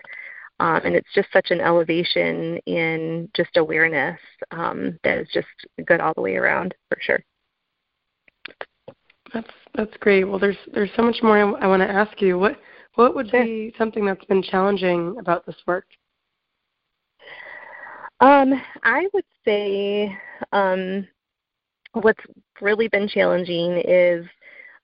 Um, 0.60 0.82
and 0.86 0.96
it's 0.96 1.12
just 1.16 1.28
such 1.34 1.50
an 1.50 1.60
elevation 1.60 2.58
in 2.68 3.28
just 3.36 3.58
awareness 3.58 4.20
um, 4.52 5.00
that 5.04 5.18
is 5.18 5.28
just 5.34 5.48
good 5.88 6.00
all 6.00 6.14
the 6.14 6.22
way 6.22 6.36
around 6.36 6.76
for 6.88 7.00
sure. 7.02 7.24
That's 9.34 9.50
that's 9.74 9.98
great. 10.00 10.26
Well 10.26 10.38
there's 10.38 10.58
there's 10.72 10.92
so 10.96 11.02
much 11.02 11.18
more 11.24 11.40
i, 11.40 11.64
I 11.64 11.68
want 11.68 11.82
to 11.82 11.90
ask 11.90 12.22
you. 12.22 12.38
What 12.38 12.60
what 12.94 13.16
would 13.16 13.32
sure. 13.32 13.44
be 13.44 13.74
something 13.80 14.06
that's 14.06 14.24
been 14.26 14.44
challenging 14.44 15.16
about 15.20 15.48
this 15.48 15.56
work 15.66 15.86
um, 18.24 18.54
I 18.84 19.08
would 19.14 19.26
say 19.44 20.18
um, 20.54 21.06
what's 21.92 22.24
really 22.62 22.88
been 22.88 23.10
challenging 23.10 23.82
is 23.86 24.26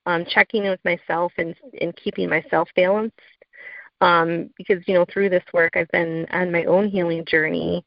um, 0.04 0.26
checking 0.28 0.64
in 0.64 0.70
with 0.70 0.84
myself 0.84 1.32
and, 1.38 1.54
and 1.80 1.96
keeping 1.96 2.28
myself 2.28 2.68
balanced. 2.76 3.18
Um, 4.02 4.50
because, 4.58 4.82
you 4.86 4.92
know, 4.92 5.06
through 5.10 5.30
this 5.30 5.44
work, 5.54 5.72
I've 5.74 5.88
been 5.88 6.26
on 6.32 6.52
my 6.52 6.64
own 6.64 6.88
healing 6.90 7.24
journey. 7.26 7.82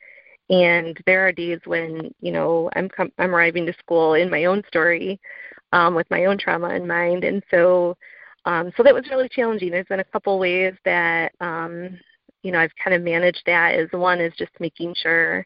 And 0.50 0.98
there 1.06 1.28
are 1.28 1.32
days 1.32 1.60
when, 1.66 2.12
you 2.20 2.32
know, 2.32 2.72
I'm, 2.76 2.90
com- 2.90 3.14
I'm 3.20 3.36
arriving 3.36 3.68
to 3.68 3.74
school 3.74 4.16
in 4.16 4.32
my 4.32 4.46
own 4.46 4.64
story 4.68 5.20
um, 5.72 5.94
with 5.94 6.10
my 6.10 6.26
own 6.26 6.40
trauma 6.40 6.70
in 6.70 6.88
mind. 6.88 7.24
And 7.24 7.44
so, 7.52 7.96
um, 8.46 8.72
so 8.76 8.82
that 8.82 8.94
was 8.94 9.08
really 9.12 9.30
challenging. 9.30 9.70
There's 9.70 9.86
been 9.86 10.00
a 10.00 10.04
couple 10.06 10.40
ways 10.40 10.74
that, 10.84 11.32
um, 11.42 12.00
you 12.44 12.52
know, 12.52 12.60
I've 12.60 12.76
kind 12.82 12.96
of 12.96 13.02
managed 13.02 13.42
that. 13.46 13.76
Is 13.76 13.90
one 13.92 14.22
is 14.22 14.34
just 14.38 14.52
making 14.60 14.96
sure 15.02 15.46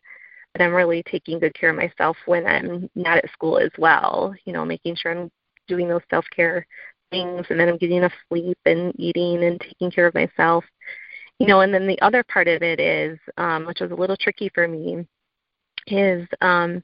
that 0.54 0.63
I'm 0.63 0.74
really 0.74 1.04
taking 1.04 1.39
good 1.39 1.54
care 1.54 1.70
of 1.70 1.75
myself 1.75 2.18
when 2.25 2.46
I'm 2.46 2.89
not 2.96 3.18
at 3.18 3.32
school 3.32 3.58
as 3.58 3.72
well. 3.77 4.34
You 4.46 4.54
know, 4.54 4.66
making 4.66 4.96
sure 4.96 5.12
I'm 5.12 5.32
doing 5.68 5.88
those 5.88 6.01
self 6.10 6.25
care 6.36 6.66
things 7.12 7.46
and 7.50 7.60
then 7.60 7.70
I'm 7.70 7.77
getting 7.77 7.98
enough 7.98 8.13
sleep 8.27 8.58
and 8.66 8.94
eating 9.00 9.44
and 9.44 9.62
taking 9.62 9.92
care 9.92 10.08
of 10.08 10.13
myself. 10.13 10.66
You 11.39 11.48
know, 11.48 11.62
and 11.62 11.74
then 11.74 11.88
the 11.88 12.01
other 12.01 12.24
part 12.24 12.48
of 12.48 12.63
it 12.63 12.80
is, 12.80 13.20
um, 13.38 13.66
which 13.66 13.80
was 13.80 13.92
a 13.92 13.96
little 13.96 14.18
tricky 14.18 14.50
for 14.54 14.68
me, 14.68 15.06
is 15.86 16.27
um, 16.42 16.84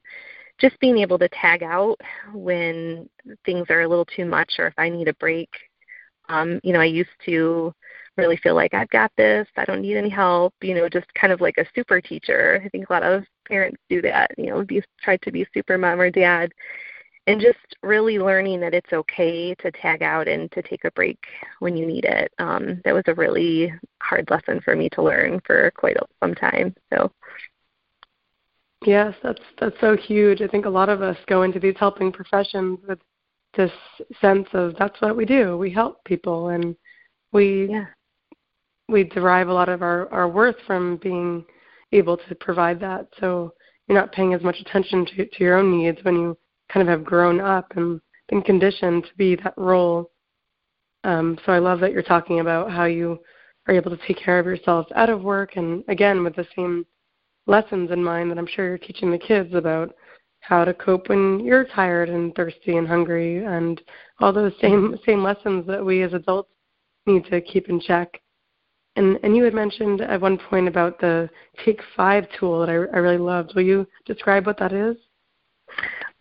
just 0.59 0.79
being 0.79 0.99
able 0.99 1.17
to 1.19 1.29
tag 1.29 1.63
out 1.63 1.99
when 2.33 3.09
things 3.45 3.65
are 3.69 3.81
a 3.81 3.87
little 3.87 4.05
too 4.05 4.25
much 4.25 4.53
or 4.59 4.67
if 4.67 4.73
I 4.77 4.89
need 4.89 5.07
a 5.07 5.13
break. 5.15 5.49
Um, 6.29 6.59
you 6.63 6.71
know, 6.71 6.79
I 6.79 6.85
used 6.85 7.09
to 7.25 7.73
really 8.17 8.37
feel 8.37 8.55
like 8.55 8.73
I've 8.73 8.89
got 8.89 9.11
this, 9.17 9.47
I 9.57 9.65
don't 9.65 9.81
need 9.81 9.97
any 9.97 10.09
help, 10.09 10.53
you 10.61 10.75
know, 10.75 10.87
just 10.89 11.11
kind 11.13 11.33
of 11.33 11.41
like 11.41 11.57
a 11.57 11.65
super 11.75 11.99
teacher. 12.01 12.61
I 12.63 12.69
think 12.69 12.89
a 12.89 12.93
lot 12.93 13.03
of 13.03 13.23
parents 13.47 13.77
do 13.89 14.01
that, 14.03 14.31
you 14.37 14.47
know, 14.47 14.63
be 14.63 14.83
try 15.01 15.17
to 15.17 15.31
be 15.31 15.47
super 15.53 15.77
mom 15.77 15.99
or 15.99 16.09
dad. 16.09 16.51
And 17.25 17.39
just 17.39 17.57
really 17.81 18.19
learning 18.19 18.59
that 18.59 18.73
it's 18.73 18.91
okay 18.91 19.55
to 19.55 19.71
tag 19.71 20.03
out 20.03 20.27
and 20.27 20.51
to 20.51 20.61
take 20.61 20.83
a 20.83 20.91
break 20.91 21.17
when 21.59 21.77
you 21.77 21.85
need 21.85 22.03
it. 22.03 22.33
Um, 22.37 22.81
that 22.83 22.93
was 22.93 23.05
a 23.07 23.13
really 23.13 23.73
hard 24.01 24.29
lesson 24.29 24.59
for 24.59 24.75
me 24.75 24.89
to 24.89 25.01
learn 25.01 25.39
for 25.45 25.71
quite 25.77 25.95
a, 25.95 26.05
some 26.21 26.35
time. 26.35 26.75
So 26.93 27.11
Yes, 28.85 29.15
that's 29.23 29.41
that's 29.59 29.79
so 29.79 29.95
huge. 29.95 30.41
I 30.41 30.47
think 30.47 30.65
a 30.65 30.69
lot 30.69 30.89
of 30.89 31.01
us 31.01 31.17
go 31.27 31.43
into 31.43 31.59
these 31.59 31.75
helping 31.77 32.11
professions 32.11 32.79
with 32.87 32.99
this 33.55 33.71
sense 34.19 34.47
of 34.53 34.75
that's 34.77 34.99
what 35.01 35.15
we 35.15 35.25
do. 35.25 35.57
We 35.57 35.71
help 35.71 36.03
people 36.03 36.49
and 36.49 36.75
we 37.31 37.67
yeah. 37.69 37.85
We 38.89 39.03
derive 39.03 39.47
a 39.47 39.53
lot 39.53 39.69
of 39.69 39.81
our, 39.81 40.11
our 40.13 40.27
worth 40.27 40.55
from 40.67 40.97
being 40.97 41.45
able 41.91 42.17
to 42.17 42.35
provide 42.35 42.79
that. 42.81 43.07
So 43.19 43.53
you're 43.87 43.97
not 43.97 44.11
paying 44.11 44.33
as 44.33 44.41
much 44.41 44.59
attention 44.59 45.05
to, 45.05 45.25
to 45.25 45.43
your 45.43 45.57
own 45.57 45.77
needs 45.77 45.99
when 46.03 46.15
you 46.15 46.37
kind 46.71 46.87
of 46.87 46.91
have 46.91 47.05
grown 47.05 47.39
up 47.39 47.71
and 47.75 47.99
been 48.29 48.41
conditioned 48.41 49.03
to 49.03 49.15
be 49.17 49.35
that 49.37 49.53
role. 49.57 50.11
Um, 51.03 51.37
so 51.45 51.51
I 51.51 51.59
love 51.59 51.79
that 51.81 51.91
you're 51.91 52.01
talking 52.01 52.39
about 52.39 52.71
how 52.71 52.85
you 52.85 53.19
are 53.67 53.73
able 53.73 53.95
to 53.95 54.07
take 54.07 54.17
care 54.17 54.39
of 54.39 54.45
yourself 54.45 54.87
out 54.95 55.09
of 55.09 55.21
work 55.21 55.55
and 55.55 55.83
again 55.87 56.23
with 56.23 56.35
the 56.35 56.47
same 56.55 56.85
lessons 57.45 57.91
in 57.91 58.03
mind 58.03 58.31
that 58.31 58.37
I'm 58.37 58.47
sure 58.47 58.67
you're 58.67 58.77
teaching 58.77 59.11
the 59.11 59.17
kids 59.17 59.53
about 59.53 59.93
how 60.39 60.65
to 60.65 60.73
cope 60.73 61.07
when 61.07 61.39
you're 61.39 61.65
tired 61.65 62.09
and 62.09 62.35
thirsty 62.35 62.75
and 62.75 62.87
hungry 62.87 63.43
and 63.45 63.81
all 64.19 64.33
those 64.33 64.53
same 64.61 64.97
same 65.05 65.23
lessons 65.23 65.65
that 65.67 65.83
we 65.83 66.01
as 66.03 66.13
adults 66.13 66.49
need 67.05 67.25
to 67.25 67.41
keep 67.41 67.69
in 67.69 67.79
check. 67.79 68.21
And 68.95 69.19
and 69.23 69.35
you 69.35 69.43
had 69.43 69.53
mentioned 69.53 70.01
at 70.01 70.21
one 70.21 70.37
point 70.37 70.67
about 70.67 70.99
the 70.99 71.29
Take 71.65 71.81
Five 71.95 72.27
tool 72.39 72.59
that 72.59 72.69
I, 72.69 72.73
I 72.73 72.99
really 72.99 73.17
loved. 73.17 73.53
Will 73.55 73.63
you 73.63 73.87
describe 74.05 74.45
what 74.45 74.59
that 74.59 74.73
is? 74.73 74.95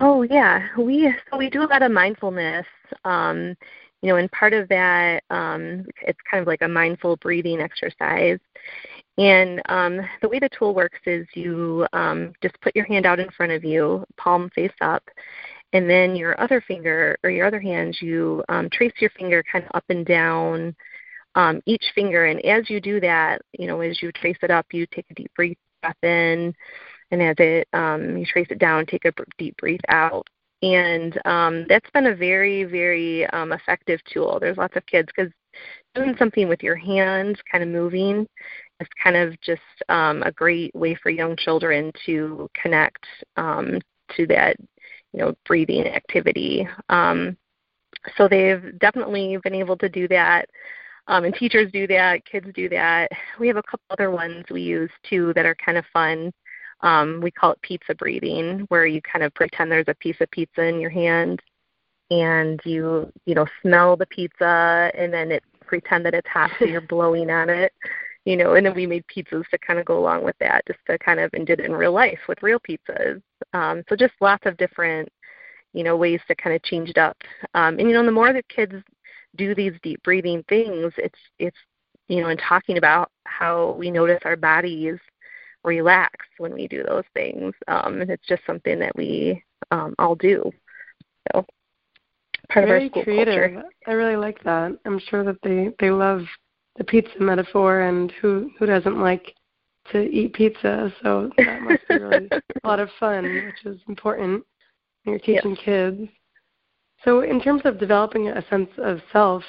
Oh 0.00 0.22
yeah, 0.22 0.68
we 0.78 1.12
so 1.30 1.36
we 1.36 1.50
do 1.50 1.62
a 1.62 1.68
lot 1.68 1.82
of 1.82 1.92
mindfulness. 1.92 2.66
Um, 3.04 3.54
you 4.00 4.08
know, 4.08 4.16
and 4.16 4.30
part 4.32 4.52
of 4.52 4.68
that, 4.68 5.22
um, 5.30 5.86
it's 6.02 6.18
kind 6.28 6.40
of 6.40 6.48
like 6.48 6.62
a 6.62 6.68
mindful 6.68 7.16
breathing 7.18 7.60
exercise. 7.60 8.40
And 9.18 9.62
um, 9.68 10.00
the 10.22 10.28
way 10.28 10.40
the 10.40 10.48
tool 10.58 10.74
works 10.74 10.98
is 11.06 11.26
you 11.34 11.86
um, 11.92 12.32
just 12.42 12.60
put 12.62 12.74
your 12.74 12.86
hand 12.86 13.06
out 13.06 13.20
in 13.20 13.30
front 13.30 13.52
of 13.52 13.62
you, 13.62 14.04
palm 14.16 14.50
face 14.54 14.72
up, 14.80 15.04
and 15.72 15.88
then 15.88 16.16
your 16.16 16.40
other 16.40 16.62
finger 16.66 17.16
or 17.22 17.30
your 17.30 17.46
other 17.46 17.60
hand, 17.60 17.96
you 18.00 18.42
um, 18.48 18.68
trace 18.70 18.92
your 18.98 19.10
finger 19.10 19.44
kind 19.50 19.64
of 19.64 19.70
up 19.74 19.84
and 19.88 20.04
down 20.04 20.74
um, 21.34 21.62
each 21.66 21.84
finger. 21.94 22.26
And 22.26 22.44
as 22.44 22.68
you 22.68 22.80
do 22.80 23.00
that, 23.00 23.42
you 23.58 23.66
know, 23.66 23.80
as 23.80 24.02
you 24.02 24.12
trace 24.12 24.38
it 24.42 24.50
up, 24.50 24.66
you 24.72 24.86
take 24.86 25.06
a 25.10 25.14
deep 25.14 25.32
breath 25.34 25.96
in, 26.02 26.54
and 27.10 27.22
as 27.22 27.36
it 27.38 27.68
um, 27.72 28.16
you 28.16 28.26
trace 28.26 28.48
it 28.50 28.58
down, 28.58 28.86
take 28.86 29.04
a 29.04 29.12
deep 29.38 29.56
breath 29.56 29.80
out. 29.88 30.26
And 30.62 31.18
um, 31.26 31.66
that's 31.68 31.90
been 31.90 32.06
a 32.06 32.14
very, 32.14 32.62
very 32.64 33.26
um, 33.26 33.52
effective 33.52 34.00
tool. 34.12 34.38
There's 34.40 34.56
lots 34.56 34.76
of 34.76 34.86
kids 34.86 35.08
because 35.14 35.32
doing 35.94 36.14
something 36.18 36.48
with 36.48 36.62
your 36.62 36.76
hands, 36.76 37.36
kind 37.50 37.64
of 37.64 37.70
moving, 37.70 38.26
is 38.80 38.88
kind 39.02 39.16
of 39.16 39.38
just 39.40 39.60
um, 39.88 40.22
a 40.22 40.32
great 40.32 40.74
way 40.74 40.94
for 40.94 41.10
young 41.10 41.36
children 41.36 41.92
to 42.06 42.48
connect 42.54 43.04
um, 43.36 43.80
to 44.16 44.26
that, 44.28 44.56
you 45.12 45.20
know, 45.20 45.34
breathing 45.44 45.86
activity. 45.86 46.68
Um, 46.88 47.36
so 48.16 48.28
they've 48.28 48.78
definitely 48.78 49.38
been 49.42 49.54
able 49.54 49.76
to 49.78 49.88
do 49.88 50.08
that. 50.08 50.48
Um, 51.08 51.24
and 51.24 51.34
teachers 51.34 51.70
do 51.72 51.86
that, 51.88 52.24
kids 52.24 52.46
do 52.54 52.68
that. 52.68 53.10
We 53.40 53.48
have 53.48 53.56
a 53.56 53.62
couple 53.62 53.86
other 53.90 54.10
ones 54.10 54.44
we 54.50 54.62
use 54.62 54.90
too 55.08 55.32
that 55.34 55.46
are 55.46 55.56
kind 55.56 55.76
of 55.78 55.84
fun. 55.92 56.32
Um, 56.80 57.20
we 57.22 57.30
call 57.30 57.52
it 57.52 57.62
pizza 57.62 57.94
breathing, 57.94 58.66
where 58.68 58.86
you 58.86 59.00
kind 59.02 59.24
of 59.24 59.34
pretend 59.34 59.70
there's 59.70 59.84
a 59.88 59.94
piece 59.94 60.16
of 60.20 60.30
pizza 60.30 60.62
in 60.64 60.80
your 60.80 60.90
hand, 60.90 61.40
and 62.10 62.60
you 62.64 63.12
you 63.26 63.34
know 63.34 63.46
smell 63.62 63.96
the 63.96 64.06
pizza, 64.06 64.90
and 64.96 65.12
then 65.12 65.32
it 65.32 65.44
pretend 65.66 66.04
that 66.06 66.14
it's 66.14 66.28
hot, 66.28 66.50
so 66.58 66.64
you're 66.64 66.80
blowing 66.88 67.30
on 67.30 67.50
it 67.50 67.72
you 68.24 68.36
know, 68.36 68.54
and 68.54 68.64
then 68.64 68.74
we 68.74 68.86
made 68.86 69.04
pizzas 69.06 69.48
to 69.48 69.58
kind 69.58 69.78
of 69.78 69.84
go 69.84 69.98
along 69.98 70.24
with 70.24 70.36
that, 70.38 70.64
just 70.66 70.78
to 70.88 70.98
kind 70.98 71.18
of 71.18 71.30
and 71.34 71.46
did 71.46 71.60
it 71.60 71.66
in 71.66 71.72
real 71.72 71.92
life 71.92 72.20
with 72.28 72.42
real 72.42 72.60
pizzas. 72.60 73.20
Um, 73.52 73.82
so 73.88 73.96
just 73.96 74.14
lots 74.20 74.46
of 74.46 74.56
different, 74.56 75.08
you 75.72 75.82
know, 75.82 75.96
ways 75.96 76.20
to 76.28 76.34
kind 76.36 76.54
of 76.54 76.62
change 76.62 76.88
it 76.88 76.98
up. 76.98 77.16
Um, 77.54 77.78
and 77.78 77.88
you 77.88 77.94
know, 77.94 78.04
the 78.04 78.12
more 78.12 78.32
that 78.32 78.48
kids 78.48 78.74
do 79.36 79.54
these 79.54 79.72
deep 79.82 80.02
breathing 80.02 80.44
things, 80.48 80.92
it's 80.96 81.18
it's 81.38 81.56
you 82.08 82.20
know, 82.20 82.28
and 82.28 82.40
talking 82.40 82.78
about 82.78 83.10
how 83.26 83.72
we 83.78 83.90
notice 83.90 84.20
our 84.24 84.36
bodies 84.36 84.98
relax 85.64 86.12
when 86.38 86.52
we 86.52 86.66
do 86.68 86.82
those 86.82 87.04
things. 87.14 87.54
Um, 87.68 88.00
and 88.00 88.10
it's 88.10 88.26
just 88.26 88.42
something 88.46 88.78
that 88.80 88.94
we 88.96 89.42
um, 89.70 89.94
all 89.98 90.14
do. 90.16 90.50
So 91.32 91.44
part 92.48 92.64
Very 92.64 92.84
of 92.84 92.84
our 92.84 92.88
school 92.90 93.04
creative. 93.04 93.52
culture. 93.52 93.62
I 93.86 93.92
really 93.92 94.16
like 94.16 94.42
that. 94.44 94.78
I'm 94.84 94.98
sure 94.98 95.24
that 95.24 95.40
they 95.42 95.70
they 95.80 95.90
love 95.90 96.22
the 96.76 96.84
pizza 96.84 97.20
metaphor, 97.20 97.82
and 97.82 98.10
who 98.20 98.50
who 98.58 98.66
doesn't 98.66 99.00
like 99.00 99.34
to 99.92 99.98
eat 100.10 100.34
pizza? 100.34 100.92
So 101.02 101.30
that 101.44 101.62
must 101.62 101.86
be 101.88 101.96
really 101.98 102.30
a 102.64 102.68
lot 102.68 102.80
of 102.80 102.88
fun, 102.98 103.44
which 103.44 103.64
is 103.64 103.80
important 103.88 104.44
when 105.04 105.12
you're 105.12 105.18
teaching 105.20 105.56
Yes. 105.56 105.64
kids. 105.64 106.08
So, 107.04 107.20
in 107.20 107.40
terms 107.40 107.62
of 107.64 107.78
developing 107.78 108.28
a 108.28 108.46
sense 108.48 108.70
of 108.78 109.00
self, 109.12 109.42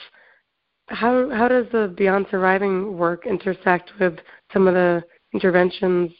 how 0.88 1.30
how 1.30 1.48
does 1.48 1.66
the 1.72 1.94
Beyond 1.96 2.28
Surviving 2.30 2.98
work 2.98 3.26
intersect 3.26 3.92
with 4.00 4.18
some 4.52 4.68
of 4.68 4.74
the 4.74 5.04
interventions 5.34 6.12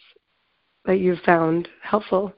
that 0.86 1.00
you've 1.00 1.19
found 1.19 1.67
helpful? 1.82 2.34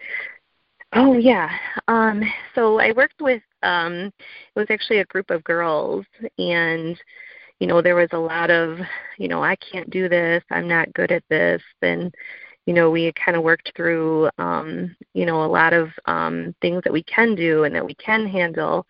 Oh 0.93 1.17
yeah. 1.17 1.49
Um, 1.87 2.23
so 2.53 2.79
I 2.79 2.91
worked 2.93 3.21
with 3.21 3.41
um, 3.63 4.11
it 4.55 4.59
was 4.59 4.67
actually 4.69 4.99
a 4.99 5.05
group 5.05 5.29
of 5.29 5.43
girls, 5.43 6.05
and 6.37 6.97
you 7.59 7.67
know 7.67 7.81
there 7.81 7.95
was 7.95 8.09
a 8.13 8.17
lot 8.17 8.49
of 8.49 8.79
you 9.17 9.27
know 9.27 9.43
I 9.43 9.55
can't 9.57 9.89
do 9.89 10.07
this, 10.09 10.43
I'm 10.51 10.67
not 10.67 10.93
good 10.93 11.11
at 11.11 11.23
this, 11.29 11.61
and 11.81 12.13
you 12.65 12.73
know 12.73 12.89
we 12.89 13.11
kind 13.13 13.37
of 13.37 13.43
worked 13.43 13.71
through 13.75 14.29
um, 14.37 14.95
you 15.13 15.25
know 15.25 15.43
a 15.43 15.47
lot 15.47 15.73
of 15.73 15.89
um, 16.05 16.55
things 16.61 16.81
that 16.83 16.93
we 16.93 17.03
can 17.03 17.35
do 17.35 17.63
and 17.63 17.75
that 17.75 17.85
we 17.85 17.95
can 17.95 18.27
handle. 18.27 18.85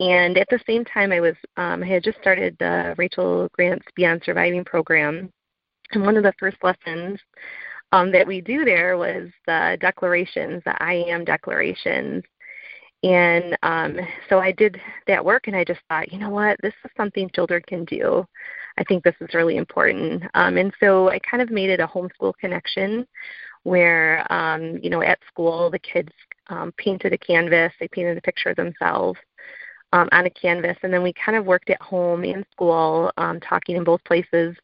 And 0.00 0.36
at 0.36 0.48
the 0.50 0.58
same 0.66 0.84
time, 0.84 1.12
I 1.12 1.20
was 1.20 1.36
um, 1.56 1.82
I 1.82 1.86
had 1.86 2.02
just 2.02 2.18
started 2.20 2.56
the 2.58 2.94
Rachel 2.98 3.48
Grant's 3.52 3.86
Beyond 3.94 4.22
Surviving 4.24 4.64
program, 4.64 5.30
and 5.92 6.04
one 6.04 6.16
of 6.16 6.22
the 6.22 6.34
first 6.38 6.56
lessons 6.62 7.20
um, 7.92 8.10
that 8.10 8.26
we 8.26 8.40
do 8.40 8.64
there 8.64 8.96
was 8.96 9.28
the 9.46 9.76
declarations, 9.80 10.62
the 10.64 10.82
I 10.82 11.04
am 11.08 11.24
declarations. 11.24 12.24
And 13.02 13.58
um, 13.62 13.98
so 14.28 14.38
I 14.38 14.52
did 14.52 14.80
that 15.08 15.24
work, 15.24 15.48
and 15.48 15.56
I 15.56 15.64
just 15.64 15.80
thought, 15.88 16.12
you 16.12 16.18
know 16.18 16.30
what, 16.30 16.56
this 16.62 16.74
is 16.84 16.90
something 16.96 17.30
children 17.34 17.62
can 17.66 17.84
do. 17.84 18.24
I 18.78 18.84
think 18.84 19.02
this 19.02 19.16
is 19.20 19.34
really 19.34 19.56
important. 19.56 20.22
Um, 20.34 20.56
and 20.56 20.72
so 20.80 21.10
I 21.10 21.18
kind 21.18 21.42
of 21.42 21.50
made 21.50 21.70
it 21.70 21.80
a 21.80 21.86
homeschool 21.86 22.34
connection 22.40 23.06
where, 23.64 24.30
um, 24.32 24.78
you 24.82 24.90
know, 24.90 25.02
at 25.02 25.18
school, 25.28 25.70
the 25.70 25.78
kids 25.78 26.12
um, 26.48 26.72
painted 26.76 27.12
a 27.12 27.18
canvas, 27.18 27.72
they 27.80 27.88
painted 27.88 28.16
a 28.18 28.22
picture 28.22 28.50
of 28.50 28.56
themselves. 28.56 29.18
Um, 29.94 30.08
on 30.10 30.24
a 30.24 30.30
canvas, 30.30 30.78
and 30.82 30.90
then 30.90 31.02
we 31.02 31.12
kind 31.12 31.36
of 31.36 31.44
worked 31.44 31.68
at 31.68 31.78
home 31.82 32.24
and 32.24 32.46
school, 32.50 33.12
um, 33.18 33.38
talking 33.40 33.76
in 33.76 33.84
both 33.84 34.02
places 34.04 34.56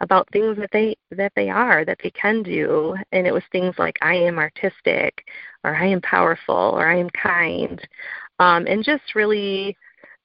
about 0.00 0.28
things 0.32 0.56
that 0.58 0.70
they 0.72 0.96
that 1.10 1.32
they 1.36 1.48
are 1.50 1.84
that 1.84 1.98
they 2.02 2.10
can 2.10 2.42
do. 2.42 2.94
And 3.12 3.26
it 3.26 3.32
was 3.32 3.42
things 3.52 3.74
like 3.78 3.96
i 4.02 4.14
am 4.14 4.38
artistic 4.38 5.24
or 5.62 5.74
i 5.74 5.86
am 5.86 6.00
powerful 6.02 6.54
or 6.54 6.86
i 6.86 6.98
am 6.98 7.10
kind. 7.10 7.80
Um, 8.40 8.66
and 8.66 8.84
just 8.84 9.14
really 9.14 9.76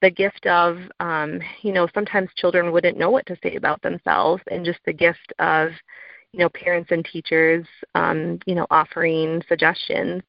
the 0.02 0.10
gift 0.10 0.46
of 0.46 0.78
um, 1.00 1.40
you 1.62 1.72
know 1.72 1.88
sometimes 1.94 2.30
children 2.36 2.72
wouldn't 2.72 2.98
know 2.98 3.10
what 3.10 3.26
to 3.26 3.36
say 3.42 3.56
about 3.56 3.80
themselves 3.82 4.42
and 4.50 4.64
just 4.64 4.80
the 4.86 4.92
gift 4.92 5.32
of 5.38 5.70
you 6.32 6.40
know 6.40 6.48
parents 6.48 6.90
and 6.90 7.04
teachers 7.04 7.66
um, 7.94 8.38
you 8.46 8.54
know 8.54 8.66
offering 8.70 9.42
suggestions. 9.48 10.22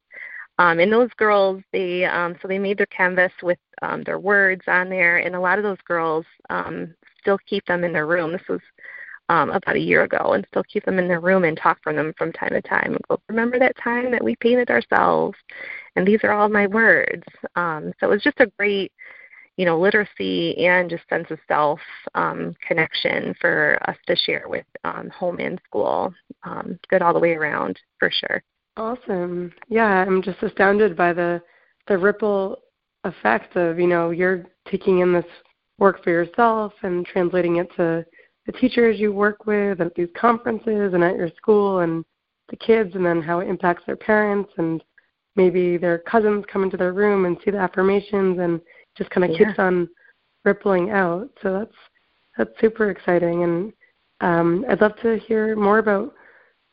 Um, 0.60 0.80
and 0.80 0.92
those 0.92 1.10
girls 1.18 1.64
they 1.72 2.06
um, 2.06 2.36
so 2.42 2.48
they 2.48 2.60
made 2.60 2.78
their 2.78 2.86
canvas 2.88 3.32
with 3.42 3.58
um, 3.82 4.04
their 4.04 4.20
words 4.20 4.62
on 4.68 4.90
there 4.90 5.18
and 5.18 5.36
a 5.36 5.40
lot 5.40 5.58
of 5.58 5.64
those 5.64 5.82
girls 5.88 6.26
um, 6.50 6.94
still 7.20 7.40
keep 7.48 7.66
them 7.66 7.84
in 7.84 7.94
their 7.94 8.08
room. 8.08 8.32
This 8.32 8.48
was 8.50 8.62
um, 9.32 9.50
about 9.50 9.76
a 9.76 9.80
year 9.80 10.04
ago 10.04 10.34
and 10.34 10.46
still 10.50 10.64
keep 10.64 10.84
them 10.86 11.00
in 11.00 11.08
their 11.08 11.22
room 11.22 11.44
and 11.44 11.58
talk 11.58 11.80
from 11.84 11.96
them 11.96 12.14
from 12.18 12.32
time 12.34 12.50
to 12.50 12.62
time 12.62 12.94
and 12.94 13.02
go 13.08 13.20
remember 13.30 13.58
that 13.58 13.76
time 13.84 14.12
that 14.12 14.24
we 14.24 14.36
painted 14.36 14.70
ourselves 14.70 15.38
and 15.96 16.06
these 16.06 16.20
are 16.24 16.34
all 16.34 16.50
my 16.50 16.68
words 16.68 17.24
um, 17.56 17.94
so 18.00 18.08
it 18.08 18.10
was 18.10 18.22
just 18.22 18.40
a 18.40 18.52
great 18.58 18.92
you 19.58 19.66
know, 19.66 19.80
literacy 19.80 20.58
and 20.66 20.90
just 20.90 21.08
sense 21.10 21.28
of 21.30 21.38
self 21.48 21.80
um, 22.16 22.56
connection 22.68 23.36
for 23.40 23.78
us 23.88 23.98
to 24.08 24.16
share 24.16 24.46
with 24.48 24.66
um, 24.84 25.10
home 25.10 25.40
and 25.40 25.62
school. 25.66 26.14
Um, 26.44 26.80
good 26.90 27.02
all 27.02 27.14
the 27.14 27.20
way 27.20 27.34
around 27.34 27.80
for 28.00 28.10
sure. 28.10 28.42
Awesome. 28.78 29.54
Yeah, 29.68 29.86
I'm 29.86 30.22
just 30.22 30.42
astounded 30.42 30.96
by 30.96 31.14
the 31.14 31.42
the 31.88 31.98
ripple 31.98 32.58
effect 33.04 33.56
of 33.56 33.78
you 33.80 33.88
know 33.88 34.12
you're 34.12 34.46
taking 34.68 35.00
in 35.00 35.14
this 35.14 35.26
work 35.78 36.04
for 36.04 36.12
yourself 36.12 36.74
and 36.84 37.06
translating 37.06 37.58
it 37.58 37.70
to 37.76 38.06
the 38.52 38.60
teachers 38.60 39.00
you 39.00 39.12
work 39.12 39.46
with 39.46 39.82
at 39.82 39.96
these 39.96 40.10
conferences 40.20 40.94
and 40.94 41.04
at 41.04 41.16
your 41.16 41.30
school 41.38 41.80
and 41.80 42.04
the 42.50 42.56
kids 42.56 42.96
and 42.96 43.06
then 43.06 43.22
how 43.22 43.40
it 43.40 43.48
impacts 43.48 43.84
their 43.86 43.96
parents 43.96 44.52
and 44.58 44.84
maybe 45.36 45.78
their 45.78 46.00
cousins 46.00 46.44
come 46.52 46.64
into 46.64 46.78
their 46.78 46.94
room 46.94 47.26
and 47.26 47.38
see 47.44 47.52
the 47.52 47.58
affirmations 47.58 48.40
and 48.40 48.60
just 48.98 49.10
kind 49.12 49.24
of 49.24 49.32
yeah. 49.32 49.38
keeps 49.38 49.60
on 49.60 49.88
rippling 50.44 50.90
out. 50.90 51.30
So 51.42 51.54
that's 51.54 51.76
that's 52.38 52.60
super 52.60 52.90
exciting, 52.90 53.44
and 53.44 53.74
um, 54.22 54.66
I'd 54.70 54.82
love 54.82 54.94
to 55.02 55.20
hear 55.20 55.56
more 55.56 55.80
about 55.80 56.14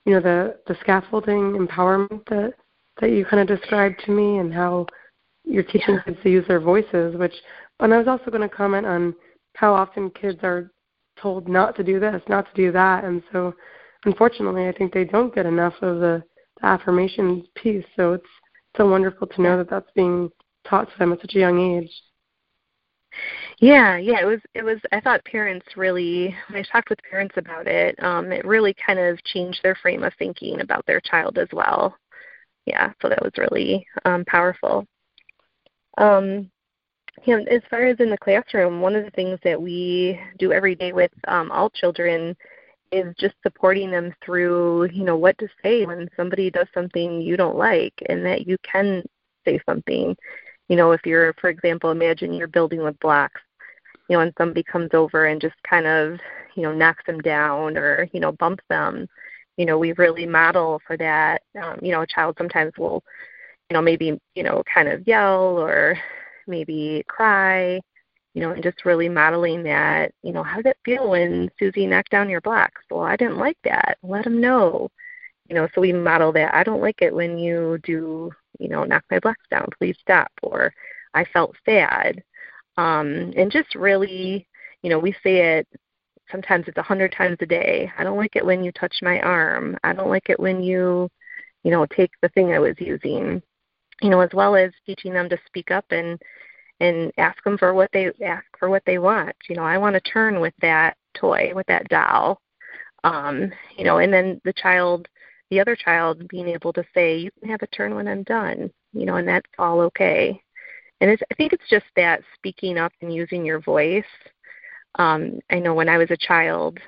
you 0.04 0.14
know 0.14 0.20
the 0.20 0.56
the 0.66 0.76
scaffolding 0.80 1.54
empowerment 1.54 2.24
that 2.28 2.54
that 3.00 3.10
you 3.10 3.24
kind 3.24 3.48
of 3.48 3.58
described 3.58 4.00
to 4.06 4.12
me, 4.12 4.38
and 4.38 4.52
how 4.52 4.86
you're 5.44 5.62
teaching 5.62 5.94
yeah. 5.94 6.02
kids 6.04 6.18
to 6.22 6.30
use 6.30 6.46
their 6.48 6.60
voices. 6.60 7.16
Which, 7.16 7.34
and 7.80 7.92
I 7.92 7.98
was 7.98 8.08
also 8.08 8.30
going 8.30 8.48
to 8.48 8.54
comment 8.54 8.86
on 8.86 9.14
how 9.54 9.74
often 9.74 10.10
kids 10.10 10.38
are 10.42 10.70
told 11.20 11.48
not 11.48 11.76
to 11.76 11.84
do 11.84 12.00
this, 12.00 12.22
not 12.28 12.46
to 12.46 12.54
do 12.54 12.72
that, 12.72 13.04
and 13.04 13.22
so 13.32 13.54
unfortunately, 14.04 14.68
I 14.68 14.72
think 14.72 14.92
they 14.92 15.04
don't 15.04 15.34
get 15.34 15.46
enough 15.46 15.74
of 15.82 16.00
the, 16.00 16.22
the 16.60 16.66
affirmations 16.66 17.46
piece. 17.54 17.84
So 17.96 18.14
it's 18.14 18.26
so 18.76 18.88
wonderful 18.88 19.26
to 19.26 19.42
know 19.42 19.56
that 19.58 19.70
that's 19.70 19.90
being 19.94 20.30
taught 20.66 20.90
to 20.90 20.98
them 20.98 21.12
at 21.12 21.20
such 21.20 21.34
a 21.34 21.38
young 21.38 21.58
age. 21.58 21.90
Yeah, 23.58 23.96
yeah, 23.96 24.20
it 24.20 24.24
was 24.26 24.40
it 24.54 24.62
was 24.62 24.78
I 24.92 25.00
thought 25.00 25.24
parents 25.24 25.66
really 25.76 26.34
when 26.48 26.60
I 26.60 26.72
talked 26.72 26.90
with 26.90 27.00
parents 27.10 27.34
about 27.36 27.66
it, 27.66 28.00
um, 28.02 28.30
it 28.32 28.44
really 28.44 28.74
kind 28.74 28.98
of 28.98 29.22
changed 29.24 29.60
their 29.62 29.74
frame 29.74 30.04
of 30.04 30.12
thinking 30.18 30.60
about 30.60 30.86
their 30.86 31.00
child 31.00 31.38
as 31.38 31.48
well. 31.52 31.96
Yeah, 32.66 32.92
so 33.00 33.08
that 33.08 33.22
was 33.22 33.32
really 33.36 33.86
um 34.04 34.24
powerful. 34.26 34.86
Um 35.96 36.50
know, 37.26 37.44
as 37.50 37.62
far 37.70 37.84
as 37.86 37.98
in 38.00 38.10
the 38.10 38.18
classroom, 38.18 38.80
one 38.80 38.94
of 38.94 39.04
the 39.04 39.10
things 39.12 39.38
that 39.44 39.60
we 39.60 40.20
do 40.38 40.52
every 40.52 40.74
day 40.74 40.92
with 40.92 41.10
um, 41.26 41.50
all 41.50 41.70
children 41.70 42.36
is 42.92 43.14
just 43.18 43.34
supporting 43.42 43.90
them 43.90 44.14
through, 44.24 44.84
you 44.90 45.04
know, 45.04 45.16
what 45.16 45.36
to 45.38 45.48
say 45.62 45.84
when 45.84 46.08
somebody 46.16 46.50
does 46.50 46.66
something 46.72 47.20
you 47.20 47.36
don't 47.36 47.56
like, 47.56 47.94
and 48.08 48.24
that 48.24 48.46
you 48.46 48.56
can 48.62 49.02
say 49.44 49.60
something. 49.68 50.16
You 50.68 50.76
know, 50.76 50.92
if 50.92 51.00
you're, 51.04 51.34
for 51.34 51.50
example, 51.50 51.90
imagine 51.90 52.32
you're 52.32 52.46
building 52.48 52.82
with 52.82 52.98
blocks, 53.00 53.40
you 54.08 54.16
know, 54.16 54.20
and 54.20 54.32
somebody 54.38 54.62
comes 54.62 54.90
over 54.92 55.26
and 55.26 55.40
just 55.40 55.56
kind 55.68 55.86
of, 55.86 56.18
you 56.54 56.62
know, 56.62 56.72
knocks 56.72 57.04
them 57.06 57.20
down 57.20 57.76
or, 57.76 58.08
you 58.12 58.20
know, 58.20 58.32
bumps 58.32 58.64
them, 58.68 59.08
you 59.56 59.66
know, 59.66 59.78
we 59.78 59.92
really 59.92 60.26
model 60.26 60.80
for 60.86 60.96
that. 60.96 61.42
Um, 61.60 61.78
you 61.82 61.92
know, 61.92 62.02
a 62.02 62.06
child 62.06 62.36
sometimes 62.38 62.72
will, 62.78 63.02
you 63.70 63.74
know, 63.74 63.82
maybe, 63.82 64.18
you 64.34 64.42
know, 64.42 64.62
kind 64.72 64.88
of 64.88 65.06
yell 65.06 65.58
or 65.58 65.98
maybe 66.48 67.04
cry, 67.08 67.80
you 68.34 68.42
know, 68.42 68.50
and 68.50 68.62
just 68.62 68.84
really 68.84 69.08
modeling 69.08 69.62
that, 69.64 70.12
you 70.22 70.32
know, 70.32 70.42
how 70.42 70.56
did 70.56 70.66
it 70.66 70.78
feel 70.84 71.10
when 71.10 71.50
Susie 71.58 71.86
knocked 71.86 72.10
down 72.10 72.30
your 72.30 72.40
blocks? 72.40 72.82
Well, 72.90 73.02
I 73.02 73.16
didn't 73.16 73.38
like 73.38 73.58
that. 73.64 73.98
Let 74.02 74.24
them 74.24 74.40
know. 74.40 74.90
You 75.48 75.54
know, 75.54 75.68
so 75.74 75.80
we 75.80 75.92
model 75.92 76.32
that. 76.32 76.54
I 76.54 76.62
don't 76.62 76.82
like 76.82 77.00
it 77.00 77.14
when 77.14 77.38
you 77.38 77.78
do 77.82 78.32
you 78.58 78.68
know, 78.68 78.84
knock 78.84 79.04
my 79.10 79.18
blocks 79.18 79.44
down, 79.50 79.68
please 79.78 79.96
stop, 80.00 80.30
or 80.42 80.72
I 81.14 81.24
felt 81.24 81.56
sad. 81.64 82.22
Um, 82.76 83.32
and 83.36 83.50
just 83.50 83.74
really, 83.74 84.46
you 84.82 84.90
know, 84.90 84.98
we 84.98 85.12
say 85.22 85.58
it 85.58 85.68
sometimes 86.30 86.66
it's 86.68 86.78
a 86.78 86.82
hundred 86.82 87.12
times 87.12 87.38
a 87.40 87.46
day. 87.46 87.90
I 87.96 88.04
don't 88.04 88.18
like 88.18 88.36
it 88.36 88.44
when 88.44 88.62
you 88.62 88.72
touch 88.72 88.96
my 89.02 89.20
arm. 89.20 89.76
I 89.82 89.92
don't 89.92 90.10
like 90.10 90.28
it 90.28 90.38
when 90.38 90.62
you, 90.62 91.08
you 91.62 91.70
know, 91.70 91.86
take 91.86 92.10
the 92.20 92.28
thing 92.30 92.52
I 92.52 92.58
was 92.58 92.74
using. 92.78 93.42
You 94.00 94.10
know, 94.10 94.20
as 94.20 94.30
well 94.32 94.54
as 94.54 94.70
teaching 94.86 95.12
them 95.12 95.28
to 95.28 95.38
speak 95.46 95.70
up 95.70 95.86
and 95.90 96.20
and 96.80 97.12
ask 97.18 97.42
them 97.42 97.58
for 97.58 97.74
what 97.74 97.90
they 97.92 98.10
ask 98.24 98.46
for 98.58 98.68
what 98.68 98.84
they 98.86 98.98
want. 98.98 99.34
You 99.48 99.56
know, 99.56 99.64
I 99.64 99.78
want 99.78 99.94
to 99.94 100.00
turn 100.00 100.40
with 100.40 100.54
that 100.60 100.96
toy, 101.14 101.52
with 101.54 101.66
that 101.66 101.88
doll. 101.88 102.40
Um, 103.04 103.50
you 103.76 103.84
know, 103.84 103.98
and 103.98 104.12
then 104.12 104.40
the 104.44 104.52
child 104.52 105.08
the 105.50 105.60
other 105.60 105.76
child 105.76 106.28
being 106.28 106.48
able 106.48 106.72
to 106.74 106.84
say, 106.94 107.16
"You 107.16 107.30
can 107.40 107.48
have 107.50 107.62
a 107.62 107.66
turn 107.68 107.94
when 107.94 108.06
I'm 108.08 108.22
done," 108.24 108.70
you 108.92 109.06
know, 109.06 109.16
and 109.16 109.26
that's 109.26 109.50
all 109.58 109.80
okay. 109.80 110.40
And 111.00 111.10
it's, 111.10 111.22
I 111.30 111.34
think 111.34 111.52
it's 111.52 111.68
just 111.70 111.86
that 111.96 112.22
speaking 112.34 112.78
up 112.78 112.92
and 113.00 113.14
using 113.14 113.44
your 113.44 113.60
voice. 113.60 114.04
Um, 114.96 115.40
I 115.50 115.58
know 115.60 115.74
when 115.74 115.88
I 115.88 115.98
was 115.98 116.10
a 116.10 116.16
child, 116.16 116.78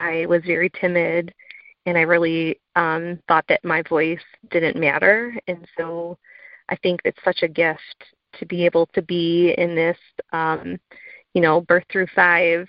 I 0.00 0.26
was 0.26 0.42
very 0.44 0.70
timid, 0.70 1.32
and 1.86 1.96
I 1.96 2.02
really 2.02 2.60
um, 2.76 3.18
thought 3.28 3.46
that 3.48 3.64
my 3.64 3.82
voice 3.82 4.20
didn't 4.50 4.76
matter. 4.76 5.34
And 5.48 5.66
so, 5.78 6.18
I 6.68 6.76
think 6.76 7.00
it's 7.04 7.22
such 7.24 7.42
a 7.42 7.48
gift 7.48 8.04
to 8.38 8.46
be 8.46 8.64
able 8.64 8.86
to 8.94 9.02
be 9.02 9.54
in 9.58 9.74
this, 9.74 9.98
um, 10.32 10.78
you 11.34 11.40
know, 11.40 11.60
birth 11.62 11.84
through 11.90 12.06
five 12.14 12.68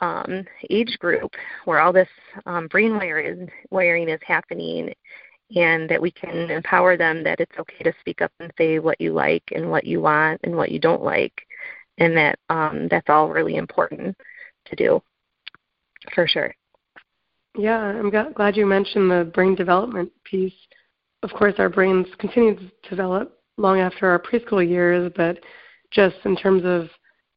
um, 0.00 0.44
age 0.70 0.98
group 0.98 1.32
where 1.64 1.80
all 1.80 1.92
this 1.92 2.08
um, 2.46 2.68
brain 2.68 2.96
wiring, 2.96 3.48
wiring 3.70 4.08
is 4.08 4.20
happening 4.26 4.92
and 5.54 5.88
that 5.88 6.02
we 6.02 6.10
can 6.10 6.50
empower 6.50 6.96
them 6.96 7.22
that 7.22 7.40
it's 7.40 7.58
okay 7.58 7.84
to 7.84 7.92
speak 8.00 8.20
up 8.20 8.32
and 8.40 8.52
say 8.58 8.78
what 8.78 9.00
you 9.00 9.12
like 9.12 9.44
and 9.54 9.70
what 9.70 9.84
you 9.84 10.00
want 10.00 10.40
and 10.44 10.56
what 10.56 10.72
you 10.72 10.78
don't 10.78 11.02
like 11.02 11.46
and 11.98 12.16
that 12.16 12.38
um, 12.48 12.88
that's 12.88 13.08
all 13.08 13.28
really 13.28 13.56
important 13.56 14.16
to 14.66 14.76
do 14.76 15.00
for 16.14 16.26
sure. 16.26 16.54
Yeah 17.56 17.78
i'm 17.78 18.10
glad 18.10 18.56
you 18.56 18.66
mentioned 18.66 19.10
the 19.10 19.30
brain 19.32 19.54
development 19.54 20.10
piece 20.24 20.52
of 21.22 21.30
course 21.30 21.54
our 21.58 21.68
brains 21.68 22.06
continue 22.18 22.56
to 22.56 22.70
develop 22.90 23.40
long 23.56 23.80
after 23.80 24.06
our 24.08 24.18
preschool 24.18 24.66
years 24.66 25.10
but 25.16 25.38
just 25.90 26.16
in 26.24 26.36
terms 26.36 26.62
of 26.64 26.88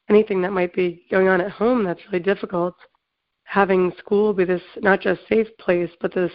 anything 0.10 0.42
that 0.42 0.52
might 0.52 0.74
be 0.74 1.06
going 1.12 1.28
on 1.28 1.42
at 1.42 1.52
home 1.52 1.84
that's 1.84 2.02
really 2.12 2.24
difficult, 2.24 2.76
having 3.44 3.92
school 3.98 4.34
be 4.34 4.44
this 4.44 4.62
not 4.78 5.00
just 5.00 5.22
safe 5.30 5.48
place, 5.60 5.90
but 6.02 6.14
this 6.14 6.32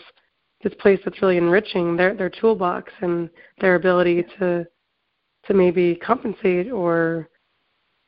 this 0.63 0.75
place 0.81 0.99
that's 1.05 1.21
really 1.21 1.37
enriching 1.37 1.97
their 1.97 2.15
their 2.15 2.31
toolbox 2.31 2.93
and 3.01 3.29
their 3.61 3.75
ability 3.75 4.25
to 4.39 4.65
to 5.47 5.55
maybe 5.55 5.97
compensate 5.97 6.71
or 6.73 7.29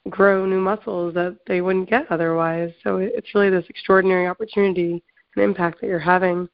grow 0.09 0.46
new 0.46 0.61
muscles 0.61 1.12
that 1.14 1.37
they 1.46 1.61
wouldn't 1.61 1.90
get 1.90 2.11
otherwise. 2.11 2.72
So 2.83 2.99
it's 2.99 3.35
really 3.35 3.51
this 3.51 3.66
extraordinary 3.68 4.29
opportunity 4.29 5.03
and 5.35 5.44
impact 5.44 5.81
that 5.81 5.88
you're 5.88 5.99
having. 5.99 6.49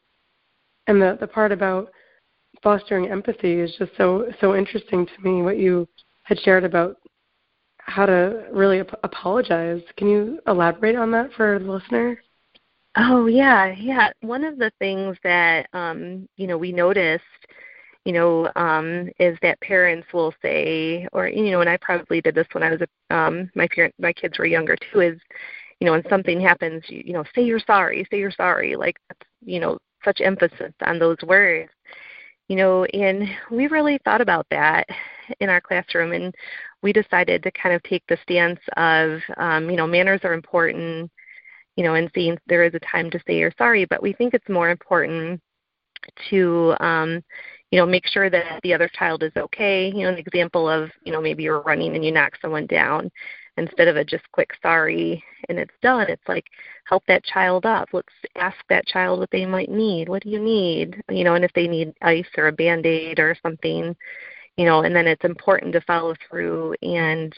And 0.86 1.00
the 1.00 1.16
the 1.20 1.26
part 1.26 1.52
about 1.52 1.90
fostering 2.62 3.10
empathy 3.10 3.60
is 3.60 3.74
just 3.78 3.92
so 3.96 4.30
so 4.40 4.54
interesting 4.54 5.06
to 5.06 5.22
me. 5.22 5.42
What 5.42 5.58
you 5.58 5.88
had 6.22 6.38
shared 6.40 6.64
about 6.64 6.96
how 7.78 8.06
to 8.06 8.46
really 8.52 8.80
ap- 8.80 9.00
apologize. 9.02 9.82
Can 9.96 10.08
you 10.08 10.40
elaborate 10.46 10.96
on 10.96 11.10
that 11.12 11.32
for 11.32 11.58
the 11.58 11.70
listener? 11.70 12.22
Oh 12.96 13.26
yeah, 13.26 13.74
yeah. 13.78 14.10
One 14.20 14.44
of 14.44 14.58
the 14.58 14.72
things 14.78 15.16
that 15.24 15.66
um, 15.72 16.28
you 16.36 16.46
know 16.46 16.58
we 16.58 16.72
noticed, 16.72 17.24
you 18.04 18.12
know, 18.12 18.50
um, 18.56 19.08
is 19.18 19.36
that 19.42 19.60
parents 19.60 20.06
will 20.12 20.34
say, 20.42 21.08
or 21.12 21.28
you 21.28 21.50
know, 21.50 21.60
and 21.60 21.70
I 21.70 21.76
probably 21.78 22.20
did 22.20 22.34
this 22.34 22.46
when 22.52 22.62
I 22.62 22.70
was 22.70 22.80
a, 22.80 23.14
um, 23.14 23.50
my 23.54 23.66
parent, 23.68 23.94
my 23.98 24.12
kids 24.12 24.38
were 24.38 24.46
younger 24.46 24.76
too. 24.76 25.00
Is 25.00 25.18
you 25.80 25.86
know, 25.86 25.92
when 25.92 26.08
something 26.08 26.40
happens, 26.40 26.84
you, 26.86 27.02
you 27.04 27.12
know, 27.12 27.24
say 27.34 27.42
you're 27.42 27.58
sorry, 27.58 28.06
say 28.10 28.18
you're 28.18 28.30
sorry. 28.30 28.76
Like 28.76 28.96
you 29.44 29.58
know, 29.58 29.78
such 30.04 30.20
emphasis 30.20 30.72
on 30.84 30.98
those 30.98 31.18
words 31.24 31.70
you 32.52 32.58
know, 32.58 32.84
and 32.84 33.26
we 33.50 33.66
really 33.66 33.98
thought 34.04 34.20
about 34.20 34.46
that 34.50 34.86
in 35.40 35.48
our 35.48 35.58
classroom, 35.58 36.12
and 36.12 36.34
we 36.82 36.92
decided 36.92 37.42
to 37.42 37.50
kind 37.52 37.74
of 37.74 37.82
take 37.82 38.02
the 38.08 38.18
stance 38.22 38.60
of, 38.76 39.20
um, 39.38 39.70
you 39.70 39.76
know, 39.76 39.86
manners 39.86 40.20
are 40.22 40.34
important, 40.34 41.10
you 41.76 41.82
know, 41.82 41.94
and 41.94 42.10
seeing 42.14 42.36
there 42.48 42.62
is 42.62 42.74
a 42.74 42.80
time 42.80 43.10
to 43.10 43.18
say 43.26 43.38
you're 43.38 43.54
sorry, 43.56 43.86
but 43.86 44.02
we 44.02 44.12
think 44.12 44.34
it's 44.34 44.50
more 44.50 44.68
important 44.68 45.40
to, 46.28 46.74
um, 46.80 47.22
you 47.70 47.78
know, 47.78 47.86
make 47.86 48.06
sure 48.06 48.28
that 48.28 48.60
the 48.62 48.74
other 48.74 48.90
child 48.98 49.22
is 49.22 49.32
okay. 49.34 49.86
You 49.86 50.02
know, 50.02 50.10
an 50.10 50.18
example 50.18 50.68
of, 50.68 50.90
you 51.06 51.12
know, 51.12 51.22
maybe 51.22 51.44
you're 51.44 51.62
running 51.62 51.94
and 51.94 52.04
you 52.04 52.12
knock 52.12 52.34
someone 52.42 52.66
down. 52.66 53.10
Instead 53.56 53.88
of 53.88 53.96
a 53.96 54.04
just 54.04 54.24
quick 54.32 54.50
sorry 54.62 55.22
and 55.48 55.58
it's 55.58 55.74
done. 55.82 56.06
It's 56.08 56.26
like 56.28 56.46
help 56.84 57.04
that 57.06 57.24
child 57.24 57.66
up. 57.66 57.88
Let's 57.92 58.12
ask 58.36 58.56
that 58.68 58.86
child 58.86 59.20
what 59.20 59.30
they 59.30 59.46
might 59.46 59.70
need. 59.70 60.08
What 60.08 60.22
do 60.22 60.30
you 60.30 60.40
need? 60.40 61.02
You 61.10 61.24
know 61.24 61.34
and 61.34 61.44
if 61.44 61.52
they 61.54 61.68
need 61.68 61.92
ice 62.02 62.26
or 62.36 62.48
a 62.48 62.52
band 62.52 62.86
aid 62.86 63.18
or 63.18 63.36
something 63.42 63.94
you 64.56 64.66
know 64.66 64.82
and 64.82 64.94
then 64.94 65.06
it's 65.06 65.24
important 65.24 65.72
to 65.72 65.80
follow 65.82 66.14
through 66.28 66.74
and 66.82 67.34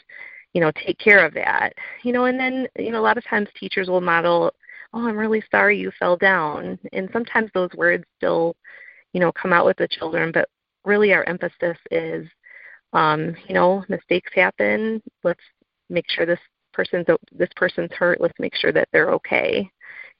you 0.53 0.61
know 0.61 0.71
take 0.85 0.97
care 0.99 1.25
of 1.25 1.33
that. 1.33 1.73
You 2.03 2.13
know 2.13 2.25
and 2.25 2.39
then 2.39 2.67
you 2.77 2.91
know 2.91 2.99
a 2.99 3.03
lot 3.03 3.17
of 3.17 3.25
times 3.25 3.49
teachers 3.59 3.89
will 3.89 4.01
model 4.01 4.53
oh 4.93 5.07
i'm 5.07 5.17
really 5.17 5.43
sorry 5.51 5.77
you 5.77 5.91
fell 5.99 6.17
down. 6.17 6.79
And 6.93 7.09
sometimes 7.11 7.51
those 7.53 7.71
words 7.75 8.05
still 8.17 8.55
you 9.13 9.19
know 9.19 9.31
come 9.31 9.53
out 9.53 9.65
with 9.65 9.77
the 9.77 9.87
children 9.87 10.31
but 10.31 10.49
really 10.85 11.13
our 11.13 11.23
emphasis 11.27 11.77
is 11.91 12.27
um, 12.93 13.35
you 13.47 13.53
know 13.53 13.83
mistakes 13.89 14.31
happen. 14.33 15.01
Let's 15.23 15.41
make 15.89 16.05
sure 16.09 16.25
this 16.25 16.39
person's 16.73 17.05
this 17.31 17.49
person's 17.55 17.91
hurt 17.93 18.19
let's 18.19 18.37
make 18.39 18.55
sure 18.55 18.71
that 18.71 18.87
they're 18.91 19.11
okay 19.11 19.69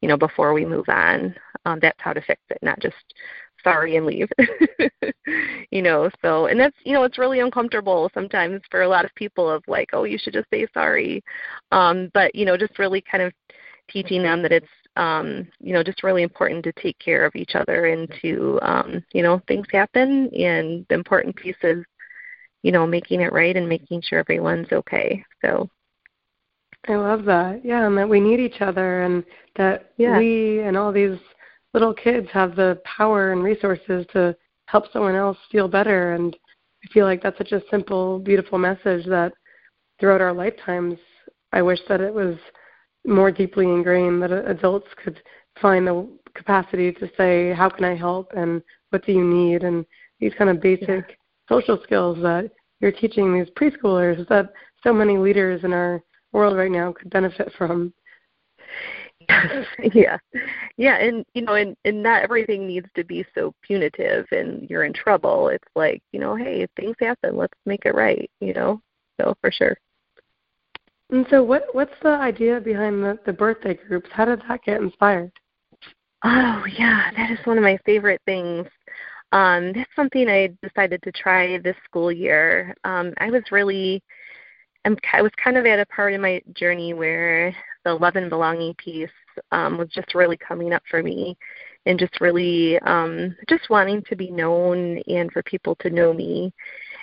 you 0.01 0.09
know 0.09 0.17
before 0.17 0.53
we 0.53 0.65
move 0.65 0.85
on. 0.87 1.35
Um, 1.65 1.79
that's 1.81 1.99
how 1.99 2.13
to 2.13 2.21
fix 2.21 2.39
it 2.49 2.59
not 2.61 2.79
just 2.79 2.95
sorry 3.63 3.95
and 3.95 4.05
leave. 4.05 4.29
You 5.71 5.81
know 5.81 6.09
so 6.21 6.45
and 6.45 6.59
that's 6.59 6.77
you 6.85 6.93
know 6.93 7.03
it's 7.03 7.17
really 7.17 7.39
uncomfortable 7.39 8.11
sometimes 8.13 8.61
for 8.69 8.83
a 8.83 8.87
lot 8.87 9.03
of 9.03 9.15
people 9.15 9.49
of 9.49 9.63
like 9.67 9.89
oh 9.91 10.03
you 10.03 10.19
should 10.19 10.33
just 10.33 10.49
say 10.51 10.67
sorry. 10.73 11.23
Um 11.71 12.11
but 12.13 12.33
you 12.35 12.45
know 12.45 12.55
just 12.55 12.77
really 12.77 13.01
kind 13.01 13.23
of 13.23 13.33
teaching 13.89 14.21
them 14.21 14.43
that 14.43 14.51
it's 14.51 14.67
um 14.95 15.47
you 15.59 15.73
know 15.73 15.83
just 15.83 16.03
really 16.03 16.21
important 16.21 16.63
to 16.63 16.71
take 16.73 16.97
care 16.99 17.25
of 17.25 17.35
each 17.35 17.55
other 17.55 17.87
and 17.87 18.07
to 18.21 18.59
um 18.61 19.03
you 19.13 19.23
know 19.23 19.41
things 19.47 19.65
happen 19.71 20.29
and 20.35 20.85
the 20.89 20.95
important 20.95 21.35
piece 21.35 21.57
is 21.63 21.83
you 22.65 22.71
know 22.71 22.87
making 22.87 23.21
it 23.21 23.31
right 23.31 23.55
and 23.55 23.69
making 23.69 24.01
sure 24.01 24.17
everyone's 24.17 24.71
okay 24.71 25.23
so 25.43 25.69
I 26.87 26.95
love 26.95 27.25
that. 27.25 27.65
Yeah, 27.65 27.87
and 27.87 27.97
that 27.97 28.07
we 28.07 28.19
need 28.19 28.39
each 28.39 28.61
other 28.61 29.03
and 29.03 29.23
that 29.55 29.91
yeah. 29.97 30.17
we 30.17 30.59
and 30.59 30.77
all 30.77 30.91
these 30.91 31.17
little 31.73 31.93
kids 31.93 32.27
have 32.31 32.55
the 32.55 32.79
power 32.83 33.31
and 33.31 33.43
resources 33.43 34.05
to 34.13 34.35
help 34.67 34.91
someone 34.91 35.15
else 35.15 35.37
feel 35.51 35.67
better 35.67 36.13
and 36.13 36.35
I 36.83 36.93
feel 36.93 37.05
like 37.05 37.23
that's 37.23 37.37
such 37.37 37.53
a 37.53 37.63
simple, 37.71 38.19
beautiful 38.19 38.59
message 38.59 39.05
that 39.07 39.33
throughout 39.99 40.21
our 40.21 40.33
lifetimes 40.33 40.99
I 41.51 41.63
wish 41.63 41.79
that 41.89 42.01
it 42.01 42.13
was 42.13 42.35
more 43.03 43.31
deeply 43.31 43.65
ingrained 43.65 44.21
that 44.21 44.31
adults 44.31 44.87
could 45.03 45.19
find 45.59 45.87
the 45.87 46.07
capacity 46.35 46.91
to 46.91 47.09
say, 47.17 47.51
How 47.53 47.69
can 47.69 47.85
I 47.85 47.95
help 47.95 48.31
and 48.37 48.61
what 48.91 49.05
do 49.05 49.11
you 49.11 49.23
need? 49.23 49.63
and 49.63 49.85
these 50.19 50.33
kind 50.37 50.49
of 50.49 50.61
basic 50.61 50.89
yeah. 50.89 51.15
Social 51.47 51.79
skills 51.83 52.17
that 52.21 52.51
you're 52.79 52.91
teaching 52.91 53.33
these 53.33 53.49
preschoolers 53.51 54.27
that 54.27 54.51
so 54.83 54.93
many 54.93 55.17
leaders 55.17 55.63
in 55.63 55.73
our 55.73 56.01
world 56.31 56.57
right 56.57 56.71
now 56.71 56.91
could 56.91 57.09
benefit 57.09 57.51
from. 57.57 57.93
yeah. 59.93 60.17
Yeah 60.77 60.97
and 60.97 61.25
you 61.33 61.41
know 61.41 61.55
and 61.55 61.75
and 61.85 62.03
not 62.03 62.21
everything 62.21 62.67
needs 62.67 62.87
to 62.95 63.03
be 63.03 63.25
so 63.33 63.53
punitive 63.63 64.25
and 64.31 64.69
you're 64.69 64.83
in 64.83 64.93
trouble. 64.93 65.47
It's 65.47 65.67
like 65.75 66.03
you 66.11 66.19
know 66.19 66.35
hey 66.35 66.61
if 66.61 66.69
things 66.75 66.95
happen 66.99 67.35
let's 67.35 67.57
make 67.65 67.85
it 67.85 67.95
right 67.95 68.29
you 68.39 68.53
know? 68.53 68.81
So 69.19 69.33
for 69.41 69.51
sure. 69.51 69.77
And 71.09 71.25
so 71.29 71.41
what 71.43 71.73
what's 71.73 71.93
the 72.03 72.09
idea 72.09 72.59
behind 72.59 73.03
the 73.03 73.17
the 73.25 73.33
birthday 73.33 73.73
groups? 73.73 74.09
How 74.11 74.25
did 74.25 74.41
that 74.47 74.63
get 74.63 74.81
inspired? 74.81 75.31
Oh 76.23 76.63
yeah 76.77 77.09
that 77.15 77.31
is 77.31 77.39
one 77.45 77.57
of 77.57 77.63
my 77.63 77.79
favorite 77.85 78.21
things 78.25 78.67
um 79.35 79.71
that's 79.73 79.95
something 79.95 80.27
i 80.27 80.49
decided 80.63 81.01
to 81.03 81.11
try 81.11 81.57
this 81.59 81.75
school 81.85 82.11
year 82.11 82.75
um 82.83 83.13
i 83.19 83.29
was 83.29 83.43
really 83.51 84.01
I'm, 84.85 84.97
I 85.13 85.23
was 85.23 85.31
kind 85.43 85.57
of 85.57 85.65
at 85.65 85.79
a 85.79 85.85
part 85.87 86.13
in 86.13 86.21
my 86.21 86.41
journey 86.53 86.93
where 86.93 87.53
the 87.83 87.93
love 87.95 88.15
and 88.15 88.29
belonging 88.29 88.75
piece 88.75 89.09
um, 89.51 89.77
was 89.77 89.89
just 89.89 90.13
really 90.13 90.37
coming 90.37 90.73
up 90.73 90.83
for 90.89 91.01
me, 91.01 91.35
and 91.87 91.99
just 91.99 92.21
really 92.21 92.79
um, 92.79 93.35
just 93.49 93.69
wanting 93.69 94.03
to 94.03 94.15
be 94.15 94.29
known 94.29 94.99
and 95.07 95.31
for 95.31 95.41
people 95.43 95.75
to 95.81 95.89
know 95.89 96.13
me. 96.13 96.53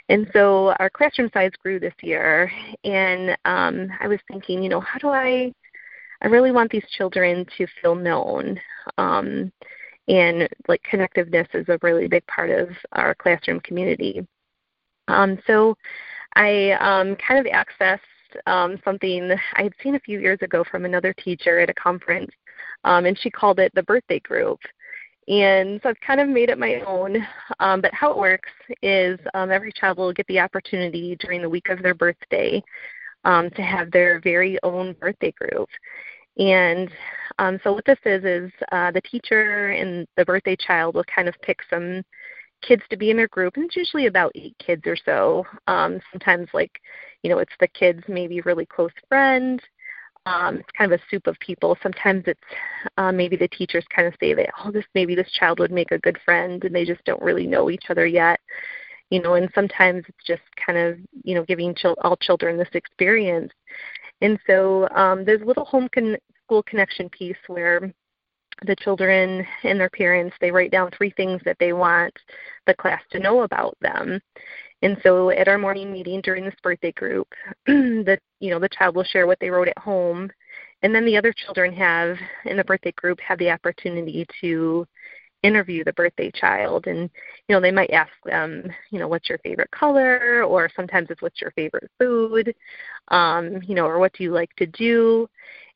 And 0.09 0.29
so 0.33 0.75
our 0.79 0.91
classroom 0.91 1.31
size 1.35 1.51
grew 1.61 1.81
this 1.81 1.95
year, 2.03 2.51
and 2.85 3.31
um, 3.45 3.89
I 4.01 4.07
was 4.07 4.21
thinking, 4.31 4.63
you 4.63 4.69
know, 4.69 4.81
how 4.81 4.99
do 4.99 5.09
I? 5.09 5.53
I 6.23 6.29
really 6.29 6.53
want 6.53 6.71
these 6.71 6.87
children 6.97 7.45
to 7.59 7.67
feel 7.81 7.97
known. 7.97 8.61
Um, 8.97 9.51
and 10.09 10.49
like 10.69 10.83
connectiveness 10.91 11.47
is 11.55 11.69
a 11.69 11.79
really 11.83 12.09
big 12.09 12.27
part 12.27 12.51
of 12.51 12.69
our 12.93 13.15
classroom 13.15 13.61
community. 13.61 14.27
Um, 15.09 15.39
so 15.47 15.77
I 16.35 16.73
um, 16.73 17.17
kind 17.17 17.45
of 17.45 17.53
accessed 17.53 17.99
um, 18.47 18.79
something 18.85 19.31
I 19.55 19.63
had 19.63 19.75
seen 19.83 19.95
a 19.95 20.01
few 20.01 20.19
years 20.19 20.39
ago 20.43 20.65
from 20.71 20.85
another 20.85 21.13
teacher 21.13 21.61
at 21.61 21.71
a 21.71 21.75
conference, 21.75 22.31
um, 22.85 23.05
and 23.05 23.19
she 23.19 23.31
called 23.31 23.59
it 23.59 23.73
the 23.75 23.83
birthday 23.83 24.21
group. 24.21 24.61
And 25.29 25.79
so 25.83 25.91
I've 25.91 26.01
kind 26.01 26.21
of 26.21 26.29
made 26.29 26.49
it 26.49 26.59
my 26.59 26.81
own. 26.87 27.25
Um, 27.61 27.81
but 27.81 27.95
how 27.95 28.11
it 28.11 28.19
works 28.19 28.51
is 28.83 29.21
um, 29.35 29.53
every 29.53 29.71
child 29.73 29.99
will 29.99 30.13
get 30.13 30.27
the 30.27 30.41
opportunity 30.41 31.17
during 31.21 31.43
the 31.43 31.49
week 31.49 31.69
of 31.69 31.81
their 31.81 31.95
birthday 31.95 32.63
to 33.25 33.63
have 33.63 33.93
their 33.93 34.21
very 34.21 34.59
own 34.65 34.95
birthday 34.95 35.33
group. 35.33 35.69
And 36.39 36.91
um, 37.39 37.59
so 37.63 37.73
what 37.73 37.85
this 37.85 37.99
is 38.05 38.25
is 38.25 38.53
uh, 38.73 38.91
the 38.91 39.01
teacher 39.03 39.71
and 39.71 40.07
the 40.17 40.25
birthday 40.25 40.57
child 40.57 40.95
will 40.95 41.05
kind 41.05 41.29
of 41.29 41.35
pick 41.43 41.59
some 41.69 42.03
kids 42.63 42.83
to 42.91 42.97
be 42.97 43.11
in 43.11 43.17
their 43.17 43.29
group, 43.29 43.57
and 43.57 43.67
it's 43.67 43.77
usually 43.77 44.07
about 44.07 44.33
eight 44.35 44.57
kids 44.59 44.83
or 44.87 44.97
so. 44.97 45.45
Um, 45.67 46.01
sometimes, 46.13 46.49
like, 46.55 46.81
you 47.23 47.31
know, 47.31 47.39
it's 47.39 47.53
the 47.61 47.69
kids' 47.69 48.03
maybe 48.09 48.41
really 48.43 48.67
close 48.67 48.93
friend. 49.09 49.61
Um, 50.25 50.59
it's 50.59 50.71
kind 50.79 50.93
of 50.93 51.01
a 51.01 51.03
soup 51.11 51.27
of 51.27 51.37
people. 51.41 51.77
Sometimes 51.83 52.23
it's 52.27 52.41
uh, 52.97 53.11
maybe 53.11 53.37
the 53.37 53.49
teachers 53.49 53.85
kind 53.95 54.07
of 54.07 54.15
say 54.21 54.35
that, 54.35 54.51
oh, 54.65 54.71
this 54.71 54.85
maybe 54.95 55.15
this 55.15 55.31
child 55.33 55.59
would 55.59 55.73
make 55.73 55.91
a 55.91 55.99
good 55.99 56.19
friend, 56.25 56.63
and 56.65 56.75
they 56.75 56.85
just 56.85 57.05
don't 57.05 57.23
really 57.23 57.47
know 57.47 57.71
each 57.71 57.87
other 57.91 58.07
yet. 58.07 58.41
You 59.11 59.21
know, 59.21 59.35
and 59.35 59.51
sometimes 59.55 60.05
it's 60.09 60.25
just 60.27 60.43
kind 60.65 60.79
of 60.79 60.99
you 61.25 61.35
know 61.35 61.45
giving 61.45 61.75
chil- 61.75 61.99
all 62.03 62.17
children 62.17 62.57
this 62.57 62.69
experience. 62.73 63.53
And 64.21 64.39
so 64.47 64.89
um, 64.91 65.25
there's 65.25 65.43
little 65.43 65.65
home 65.65 65.89
con- 65.93 66.17
school 66.53 66.63
connection 66.65 67.09
piece 67.09 67.35
where 67.47 67.91
the 68.67 68.77
children 68.77 69.47
and 69.65 69.81
their 69.81 69.89
parents 69.89 70.37
they 70.39 70.51
write 70.51 70.71
down 70.71 70.91
three 70.91 71.11
things 71.17 71.41
that 71.47 71.57
they 71.59 71.73
want 71.73 72.13
the 72.67 72.75
class 72.75 73.01
to 73.11 73.19
know 73.19 73.41
about 73.41 73.75
them. 73.81 74.21
And 74.83 74.99
so 75.03 75.31
at 75.31 75.49
our 75.49 75.57
morning 75.57 75.91
meeting 75.91 76.21
during 76.21 76.45
this 76.45 76.55
birthday 76.63 76.93
group 76.93 77.27
the 77.67 78.19
you 78.39 78.51
know 78.51 78.59
the 78.59 78.69
child 78.69 78.95
will 78.95 79.05
share 79.05 79.27
what 79.27 79.39
they 79.41 79.49
wrote 79.49 79.69
at 79.69 79.79
home. 79.79 80.31
And 80.83 80.95
then 80.95 81.07
the 81.07 81.17
other 81.17 81.33
children 81.33 81.73
have 81.73 82.19
in 82.45 82.59
the 82.59 82.65
birthday 82.65 82.93
group 82.93 83.19
have 83.21 83.39
the 83.39 83.51
opportunity 83.51 84.27
to 84.43 84.87
interview 85.43 85.85
the 85.85 85.95
birthday 85.95 86.31
child. 86.35 86.87
And 86.87 87.09
you 87.49 87.55
know 87.55 87.63
they 87.63 87.73
might 87.73 87.93
ask 87.93 88.13
them 88.27 88.71
you 88.91 88.99
know 88.99 89.09
what's 89.09 89.31
your 89.31 89.39
favorite 89.39 89.71
color? 89.71 90.45
or 90.45 90.69
sometimes 90.77 91.09
it's 91.09 91.23
what's 91.23 91.41
your 91.41 91.53
favorite 91.53 91.91
food? 91.99 92.55
um 93.09 93.63
you 93.67 93.75
know 93.75 93.87
or 93.87 93.99
what 93.99 94.13
do 94.13 94.23
you 94.23 94.33
like 94.33 94.55
to 94.57 94.67
do 94.67 95.27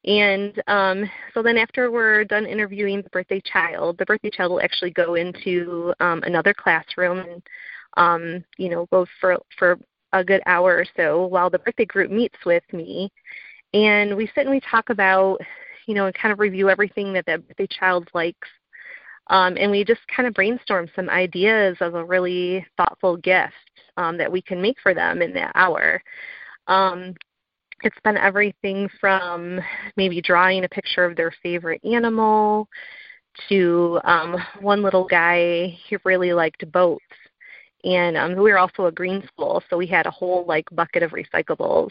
and 0.06 0.62
um, 0.68 1.10
so 1.34 1.42
then 1.42 1.56
after 1.56 1.90
we're 1.90 2.24
done 2.24 2.46
interviewing 2.46 3.02
the 3.02 3.10
birthday 3.10 3.40
child, 3.40 3.98
the 3.98 4.06
birthday 4.06 4.30
child 4.30 4.52
will 4.52 4.60
actually 4.60 4.92
go 4.92 5.16
into 5.16 5.92
um, 5.98 6.22
another 6.22 6.54
classroom 6.54 7.18
and 7.18 7.42
um, 7.96 8.44
you 8.56 8.68
know 8.68 8.86
go 8.92 9.06
for 9.20 9.36
for 9.58 9.78
a 10.12 10.22
good 10.22 10.42
hour 10.46 10.76
or 10.76 10.84
so 10.96 11.26
while 11.26 11.50
the 11.50 11.58
birthday 11.58 11.84
group 11.84 12.10
meets 12.10 12.38
with 12.44 12.62
me, 12.72 13.10
and 13.74 14.16
we 14.16 14.26
sit 14.28 14.46
and 14.46 14.50
we 14.50 14.60
talk 14.60 14.90
about 14.90 15.38
you 15.86 15.94
know 15.94 16.06
and 16.06 16.14
kind 16.14 16.32
of 16.32 16.38
review 16.38 16.70
everything 16.70 17.12
that 17.12 17.26
the 17.26 17.38
birthday 17.38 17.66
child 17.66 18.08
likes. 18.14 18.48
Um, 19.28 19.56
and 19.58 19.72
we 19.72 19.82
just 19.82 20.02
kind 20.14 20.28
of 20.28 20.34
brainstorm 20.34 20.88
some 20.94 21.10
ideas 21.10 21.76
of 21.80 21.96
a 21.96 22.04
really 22.04 22.64
thoughtful 22.76 23.16
gift 23.16 23.54
um, 23.96 24.16
that 24.18 24.30
we 24.30 24.40
can 24.40 24.62
make 24.62 24.76
for 24.80 24.94
them 24.94 25.20
in 25.20 25.34
that 25.34 25.50
hour. 25.56 26.00
Um, 26.68 27.12
it's 27.82 27.98
been 28.04 28.16
everything 28.16 28.88
from 29.00 29.60
maybe 29.96 30.20
drawing 30.20 30.64
a 30.64 30.68
picture 30.68 31.04
of 31.04 31.16
their 31.16 31.32
favorite 31.42 31.80
animal 31.84 32.68
to 33.48 34.00
um, 34.04 34.36
one 34.60 34.82
little 34.82 35.06
guy 35.06 35.76
he 35.86 35.96
really 36.04 36.32
liked 36.32 36.70
boats. 36.72 37.04
And 37.84 38.16
um, 38.16 38.34
we 38.34 38.50
were 38.50 38.58
also 38.58 38.86
a 38.86 38.92
green 38.92 39.22
school 39.26 39.62
so 39.68 39.76
we 39.76 39.86
had 39.86 40.06
a 40.06 40.10
whole 40.10 40.44
like 40.46 40.64
bucket 40.72 41.02
of 41.02 41.12
recyclables. 41.12 41.90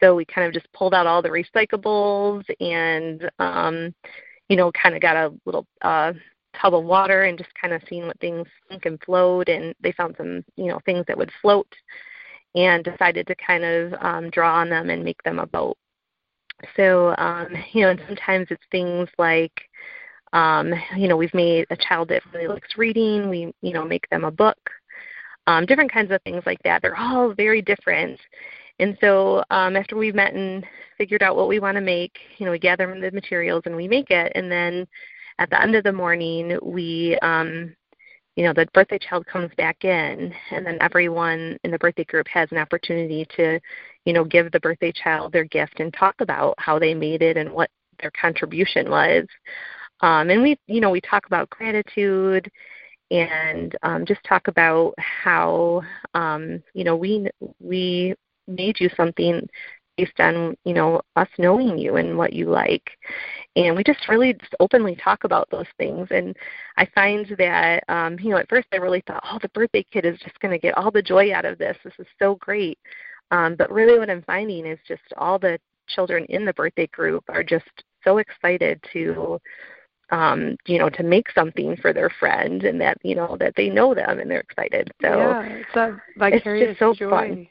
So 0.00 0.14
we 0.14 0.24
kind 0.24 0.46
of 0.46 0.52
just 0.52 0.72
pulled 0.72 0.94
out 0.94 1.06
all 1.06 1.22
the 1.22 1.28
recyclables 1.28 2.44
and 2.60 3.30
um, 3.38 3.94
you 4.48 4.56
know 4.56 4.72
kind 4.72 4.94
of 4.94 5.02
got 5.02 5.16
a 5.16 5.32
little 5.44 5.66
uh, 5.82 6.12
tub 6.60 6.74
of 6.74 6.84
water 6.84 7.24
and 7.24 7.38
just 7.38 7.50
kind 7.60 7.74
of 7.74 7.82
seeing 7.88 8.06
what 8.06 8.18
things 8.20 8.46
sink 8.70 8.86
and 8.86 8.98
float. 9.04 9.48
And 9.48 9.74
they 9.80 9.92
found 9.92 10.14
some 10.16 10.44
you 10.56 10.66
know 10.66 10.80
things 10.84 11.04
that 11.08 11.18
would 11.18 11.30
float 11.42 11.68
and 12.54 12.84
decided 12.84 13.26
to 13.26 13.34
kind 13.36 13.64
of 13.64 13.94
um, 14.00 14.30
draw 14.30 14.56
on 14.56 14.68
them 14.68 14.90
and 14.90 15.04
make 15.04 15.22
them 15.22 15.38
a 15.38 15.46
boat. 15.46 15.76
So, 16.76 17.14
um, 17.18 17.48
you 17.72 17.82
know, 17.82 17.90
and 17.90 18.02
sometimes 18.06 18.46
it's 18.50 18.62
things 18.70 19.08
like, 19.18 19.62
um, 20.32 20.72
you 20.96 21.08
know, 21.08 21.16
we've 21.16 21.34
made 21.34 21.66
a 21.70 21.76
child 21.76 22.08
that 22.08 22.22
really 22.32 22.48
likes 22.48 22.76
reading, 22.76 23.28
we, 23.28 23.52
you 23.62 23.72
know, 23.72 23.84
make 23.84 24.08
them 24.10 24.24
a 24.24 24.30
book, 24.30 24.58
um, 25.46 25.66
different 25.66 25.92
kinds 25.92 26.10
of 26.10 26.20
things 26.22 26.42
like 26.46 26.62
that. 26.64 26.82
They're 26.82 26.96
all 26.96 27.34
very 27.34 27.62
different. 27.62 28.18
And 28.80 28.96
so 29.00 29.44
um, 29.50 29.76
after 29.76 29.96
we've 29.96 30.14
met 30.14 30.34
and 30.34 30.64
figured 30.98 31.22
out 31.22 31.36
what 31.36 31.48
we 31.48 31.60
want 31.60 31.76
to 31.76 31.80
make, 31.80 32.18
you 32.38 32.46
know, 32.46 32.52
we 32.52 32.58
gather 32.58 32.86
the 33.00 33.10
materials 33.12 33.62
and 33.66 33.76
we 33.76 33.86
make 33.86 34.10
it. 34.10 34.32
And 34.34 34.50
then 34.50 34.86
at 35.38 35.50
the 35.50 35.60
end 35.60 35.76
of 35.76 35.84
the 35.84 35.92
morning, 35.92 36.58
we, 36.62 37.16
um, 37.22 37.74
you 38.36 38.44
know, 38.44 38.52
the 38.52 38.66
birthday 38.74 38.98
child 38.98 39.26
comes 39.26 39.50
back 39.56 39.84
in, 39.84 40.34
and 40.50 40.66
then 40.66 40.78
everyone 40.80 41.56
in 41.62 41.70
the 41.70 41.78
birthday 41.78 42.04
group 42.04 42.26
has 42.28 42.50
an 42.50 42.58
opportunity 42.58 43.26
to, 43.36 43.60
you 44.04 44.12
know, 44.12 44.24
give 44.24 44.50
the 44.50 44.60
birthday 44.60 44.92
child 44.92 45.32
their 45.32 45.44
gift 45.44 45.78
and 45.80 45.94
talk 45.94 46.16
about 46.20 46.54
how 46.58 46.78
they 46.78 46.94
made 46.94 47.22
it 47.22 47.36
and 47.36 47.52
what 47.52 47.70
their 48.00 48.10
contribution 48.10 48.90
was. 48.90 49.26
Um, 50.00 50.30
and 50.30 50.42
we, 50.42 50.58
you 50.66 50.80
know, 50.80 50.90
we 50.90 51.00
talk 51.00 51.26
about 51.26 51.50
gratitude 51.50 52.50
and 53.10 53.74
um, 53.82 54.04
just 54.04 54.22
talk 54.24 54.48
about 54.48 54.94
how, 54.98 55.82
um, 56.14 56.62
you 56.74 56.84
know, 56.84 56.96
we 56.96 57.28
we 57.60 58.14
made 58.48 58.80
you 58.80 58.90
something 58.96 59.48
based 59.96 60.18
on 60.18 60.56
you 60.64 60.74
know 60.74 61.00
us 61.16 61.28
knowing 61.38 61.78
you 61.78 61.96
and 61.96 62.16
what 62.16 62.32
you 62.32 62.46
like. 62.50 62.90
And 63.56 63.76
we 63.76 63.84
just 63.84 64.08
really 64.08 64.34
just 64.34 64.54
openly 64.60 64.96
talk 64.96 65.24
about 65.24 65.48
those 65.50 65.66
things. 65.78 66.08
And 66.10 66.36
i 66.76 66.86
find 66.94 67.26
that 67.38 67.84
um 67.88 68.18
you 68.20 68.30
know 68.30 68.38
at 68.38 68.48
first 68.48 68.68
i 68.72 68.76
really 68.76 69.02
thought 69.06 69.24
oh 69.30 69.38
the 69.40 69.48
birthday 69.50 69.84
kid 69.92 70.04
is 70.04 70.18
just 70.20 70.38
going 70.40 70.52
to 70.52 70.58
get 70.58 70.76
all 70.76 70.90
the 70.90 71.02
joy 71.02 71.32
out 71.32 71.44
of 71.44 71.58
this. 71.58 71.76
This 71.84 71.94
is 71.98 72.06
so 72.18 72.36
great. 72.36 72.78
Um 73.30 73.56
but 73.56 73.70
really 73.70 73.98
what 73.98 74.10
i'm 74.10 74.22
finding 74.22 74.66
is 74.66 74.78
just 74.86 75.02
all 75.16 75.38
the 75.38 75.58
children 75.88 76.24
in 76.28 76.44
the 76.44 76.54
birthday 76.54 76.86
group 76.88 77.24
are 77.28 77.44
just 77.44 77.84
so 78.04 78.18
excited 78.18 78.82
to 78.92 79.38
um 80.10 80.56
you 80.66 80.78
know 80.78 80.90
to 80.90 81.02
make 81.02 81.30
something 81.32 81.76
for 81.76 81.92
their 81.92 82.10
friend 82.18 82.64
and 82.64 82.80
that 82.80 82.98
you 83.02 83.14
know 83.14 83.36
that 83.38 83.54
they 83.56 83.68
know 83.68 83.94
them 83.94 84.18
and 84.18 84.30
they're 84.30 84.40
excited. 84.40 84.90
So 85.00 85.08
yeah, 85.08 85.42
it's, 85.42 85.74
that 85.74 85.92
vicarious 86.16 86.70
it's 86.70 86.78
just 86.78 86.80
so 86.80 86.94
joy. 86.94 87.10
fun 87.10 87.48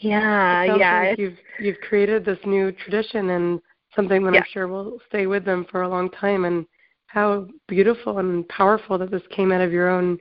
yeah, 0.00 0.64
yeah. 0.76 1.08
Like 1.08 1.18
you've 1.18 1.38
you've 1.60 1.80
created 1.80 2.24
this 2.24 2.38
new 2.46 2.72
tradition 2.72 3.30
and 3.30 3.60
something 3.94 4.24
that 4.24 4.34
yeah. 4.34 4.40
I'm 4.40 4.46
sure 4.52 4.68
will 4.68 4.98
stay 5.08 5.26
with 5.26 5.44
them 5.44 5.66
for 5.70 5.82
a 5.82 5.88
long 5.88 6.10
time. 6.10 6.44
And 6.44 6.66
how 7.06 7.46
beautiful 7.68 8.18
and 8.18 8.48
powerful 8.48 8.96
that 8.98 9.10
this 9.10 9.22
came 9.30 9.52
out 9.52 9.60
of 9.60 9.72
your 9.72 9.90
own 9.90 10.18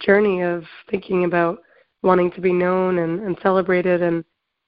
journey 0.00 0.42
of 0.42 0.64
thinking 0.90 1.24
about 1.24 1.60
wanting 2.02 2.32
to 2.32 2.40
be 2.40 2.52
known 2.52 2.98
and, 2.98 3.20
and 3.20 3.38
celebrated. 3.42 4.02
And 4.02 4.24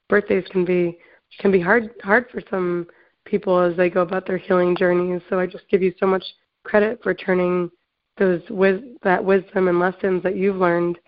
birthdays 0.08 0.44
can 0.50 0.64
be 0.64 0.98
can 1.40 1.50
be 1.50 1.60
hard 1.60 1.90
hard 2.02 2.26
for 2.30 2.40
some 2.48 2.86
people 3.24 3.58
as 3.58 3.76
they 3.76 3.90
go 3.90 4.02
about 4.02 4.26
their 4.26 4.38
healing 4.38 4.76
journeys. 4.76 5.22
So 5.28 5.38
I 5.38 5.46
just 5.46 5.68
give 5.68 5.82
you 5.82 5.92
so 5.98 6.06
much 6.06 6.24
credit 6.64 7.00
for 7.02 7.12
turning 7.12 7.70
those 8.18 8.42
wis- 8.48 8.82
that 9.02 9.24
wisdom 9.24 9.68
and 9.68 9.80
lessons 9.80 10.22
that 10.22 10.36
you've 10.36 10.56
learned 10.56 10.98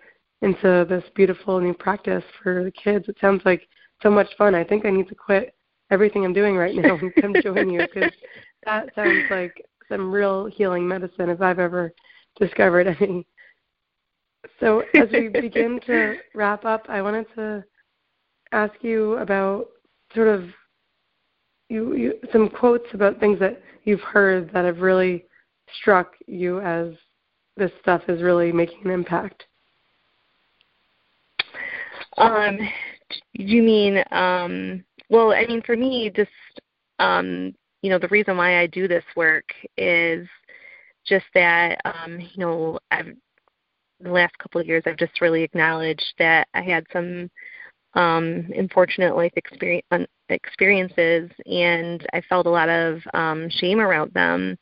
into 0.41 0.85
this 0.87 1.03
beautiful 1.15 1.59
new 1.59 1.73
practice 1.73 2.23
for 2.41 2.63
the 2.63 2.71
kids. 2.71 3.07
It 3.07 3.17
sounds 3.19 3.41
like 3.45 3.67
so 4.01 4.09
much 4.09 4.27
fun. 4.37 4.55
I 4.55 4.63
think 4.63 4.85
I 4.85 4.89
need 4.89 5.07
to 5.09 5.15
quit 5.15 5.55
everything 5.89 6.25
I'm 6.25 6.33
doing 6.33 6.55
right 6.55 6.75
now 6.75 6.95
and 6.97 7.13
come 7.21 7.35
join 7.41 7.69
you 7.69 7.81
because 7.81 8.11
that 8.65 8.89
sounds 8.95 9.23
like 9.29 9.61
some 9.89 10.11
real 10.11 10.45
healing 10.45 10.87
medicine 10.87 11.29
if 11.29 11.41
I've 11.41 11.59
ever 11.59 11.93
discovered 12.39 12.87
any. 12.99 13.25
So 14.59 14.83
as 14.93 15.09
we 15.11 15.29
begin 15.29 15.79
to 15.87 16.17
wrap 16.35 16.65
up, 16.65 16.85
I 16.89 17.01
wanted 17.01 17.25
to 17.35 17.63
ask 18.51 18.73
you 18.81 19.13
about 19.17 19.67
sort 20.13 20.27
of 20.27 20.45
you, 21.69 21.95
you 21.95 22.13
some 22.31 22.49
quotes 22.49 22.87
about 22.93 23.19
things 23.19 23.39
that 23.39 23.61
you've 23.83 24.01
heard 24.01 24.51
that 24.53 24.65
have 24.65 24.79
really 24.79 25.25
struck 25.79 26.13
you 26.27 26.61
as 26.61 26.93
this 27.57 27.71
stuff 27.81 28.03
is 28.07 28.21
really 28.21 28.51
making 28.51 28.85
an 28.85 28.91
impact. 28.91 29.45
Um, 32.17 32.59
you 33.33 33.61
mean 33.63 34.03
um, 34.11 34.83
well? 35.09 35.33
I 35.33 35.45
mean, 35.45 35.61
for 35.61 35.75
me, 35.75 36.09
just 36.09 36.31
um, 36.99 37.53
you 37.81 37.89
know, 37.89 37.99
the 37.99 38.07
reason 38.09 38.37
why 38.37 38.59
I 38.59 38.67
do 38.67 38.87
this 38.87 39.03
work 39.15 39.45
is 39.77 40.27
just 41.05 41.25
that 41.33 41.79
um, 41.85 42.19
you 42.19 42.37
know, 42.37 42.79
I've 42.91 43.13
the 43.99 44.11
last 44.11 44.37
couple 44.37 44.61
of 44.61 44.67
years 44.67 44.83
I've 44.85 44.97
just 44.97 45.21
really 45.21 45.43
acknowledged 45.43 46.13
that 46.19 46.47
I 46.53 46.61
had 46.61 46.85
some 46.93 47.29
um, 47.93 48.47
unfortunate 48.55 49.15
life 49.15 49.33
experience, 49.35 49.85
experiences, 50.29 51.31
and 51.45 52.05
I 52.13 52.21
felt 52.29 52.45
a 52.45 52.51
lot 52.51 52.69
of 52.69 52.99
um, 53.13 53.49
shame 53.49 53.79
around 53.79 54.13
them. 54.13 54.57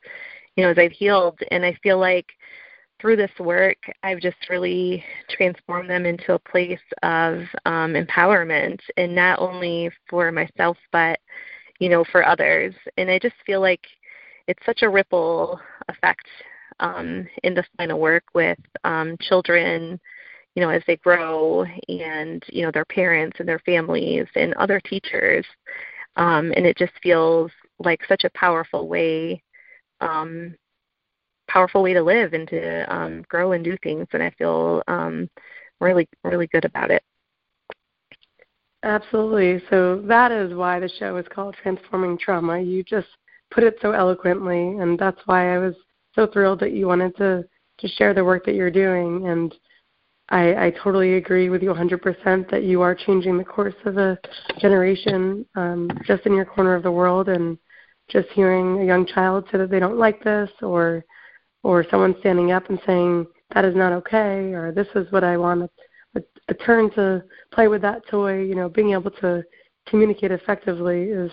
You 0.56 0.64
know, 0.64 0.72
as 0.72 0.78
I've 0.78 0.94
healed, 0.94 1.38
and 1.52 1.66
I 1.66 1.78
feel 1.84 2.00
like 2.00 2.28
through 3.00 3.18
this 3.18 3.32
work, 3.40 3.78
I've 4.04 4.20
just 4.20 4.50
really 4.50 5.04
transformed 5.30 5.90
them 5.90 6.06
into 6.06 6.34
a 6.34 6.40
place 6.40 6.80
of 7.04 7.40
um, 7.66 7.94
empowerment, 7.94 8.80
and 8.98 9.14
not 9.14 9.40
only 9.40 9.90
for 10.10 10.32
myself, 10.32 10.78
but 10.92 11.20
you 11.80 11.90
know, 11.90 12.06
for 12.12 12.26
others. 12.26 12.74
And 12.98 13.10
I 13.10 13.20
just 13.20 13.36
feel 13.46 13.60
like 13.60 13.82
it's 14.48 14.66
such 14.66 14.82
a 14.82 14.90
ripple 14.90 15.60
effect 15.90 16.26
um, 16.80 17.28
in 17.44 17.54
this 17.54 17.68
line 17.78 17.92
of 17.92 17.98
work 17.98 18.24
with 18.34 18.58
um, 18.84 19.18
children, 19.20 20.00
you 20.56 20.62
know, 20.62 20.70
as 20.70 20.84
they 20.88 20.98
grow, 20.98 21.66
and 21.90 22.44
you 22.48 22.64
know, 22.64 22.72
their 22.72 22.86
parents 22.86 23.38
and 23.40 23.48
their 23.48 23.60
families 23.60 24.28
and 24.36 24.54
other 24.56 24.80
teachers. 24.80 25.46
Um, 26.16 26.54
and 26.56 26.66
it 26.66 26.78
just 26.78 26.94
feels 27.04 27.52
like 27.80 28.00
such 28.08 28.24
a 28.24 28.30
powerful 28.30 28.88
way 28.88 29.44
um, 30.00 30.56
powerful 31.56 31.82
way 31.82 31.94
to 31.94 32.04
live 32.04 32.34
and 32.34 32.50
to 32.50 32.94
um, 32.94 33.24
grow 33.30 33.54
and 33.54 33.64
do 33.64 33.78
things. 33.82 34.06
And 34.12 34.22
I 34.22 34.30
feel 34.32 34.84
um, 34.90 35.30
really, 35.80 36.06
really 36.26 36.48
good 36.48 36.66
about 36.66 36.92
it. 36.92 37.02
Absolutely. 38.84 39.64
So 39.70 40.02
that 40.06 40.34
is 40.34 40.54
why 40.54 40.82
the 40.82 40.90
show 41.00 41.16
is 41.16 41.26
called 41.34 41.56
Transforming 41.64 42.18
Trauma. 42.18 42.60
You 42.60 42.84
just 42.84 43.08
put 43.52 43.64
it 43.64 43.78
so 43.82 43.94
eloquently, 43.94 44.68
and 44.80 45.00
that's 45.00 45.22
why 45.28 45.56
I 45.56 45.58
was 45.58 45.76
so 46.14 46.28
thrilled 46.28 46.60
that 46.60 46.74
you 46.74 46.88
wanted 46.88 47.16
to 47.18 47.46
to 47.78 47.88
share 47.90 48.14
the 48.14 48.24
work 48.24 48.46
that 48.46 48.56
you're 48.56 48.72
doing. 48.72 49.28
And 49.28 49.54
I, 50.30 50.68
I 50.68 50.74
totally 50.84 51.16
agree 51.16 51.50
with 51.50 51.62
you 51.62 51.74
100% 51.74 52.50
that 52.50 52.64
you 52.64 52.82
are 52.82 52.96
changing 52.96 53.38
the 53.38 53.44
course 53.44 53.76
of 53.86 53.98
a 53.98 54.18
generation 54.60 55.46
um, 55.56 55.90
just 56.06 56.26
in 56.26 56.34
your 56.34 56.46
corner 56.46 56.74
of 56.74 56.84
the 56.84 56.92
world. 56.92 57.28
And 57.28 57.58
just 58.10 58.28
hearing 58.30 58.82
a 58.82 58.86
young 58.86 59.06
child 59.06 59.46
say 59.52 59.58
that 59.58 59.70
they 59.70 59.80
don't 59.80 59.98
like 59.98 60.24
this 60.24 60.50
or 60.62 61.04
or 61.66 61.84
someone 61.90 62.16
standing 62.20 62.52
up 62.52 62.70
and 62.70 62.80
saying 62.86 63.26
that 63.56 63.66
is 63.66 63.76
not 63.76 63.92
okay 63.92 64.54
or 64.54 64.72
this 64.72 64.88
is 64.94 65.12
what 65.12 65.24
I 65.24 65.36
want 65.36 65.68
a, 66.16 66.22
a 66.48 66.54
turn 66.54 66.92
to 66.92 67.24
play 67.52 67.68
with 67.68 67.82
that 67.82 68.08
toy, 68.08 68.44
you 68.44 68.54
know, 68.54 68.70
being 68.70 68.92
able 68.92 69.10
to 69.10 69.44
communicate 69.88 70.32
effectively 70.32 71.06
is 71.06 71.32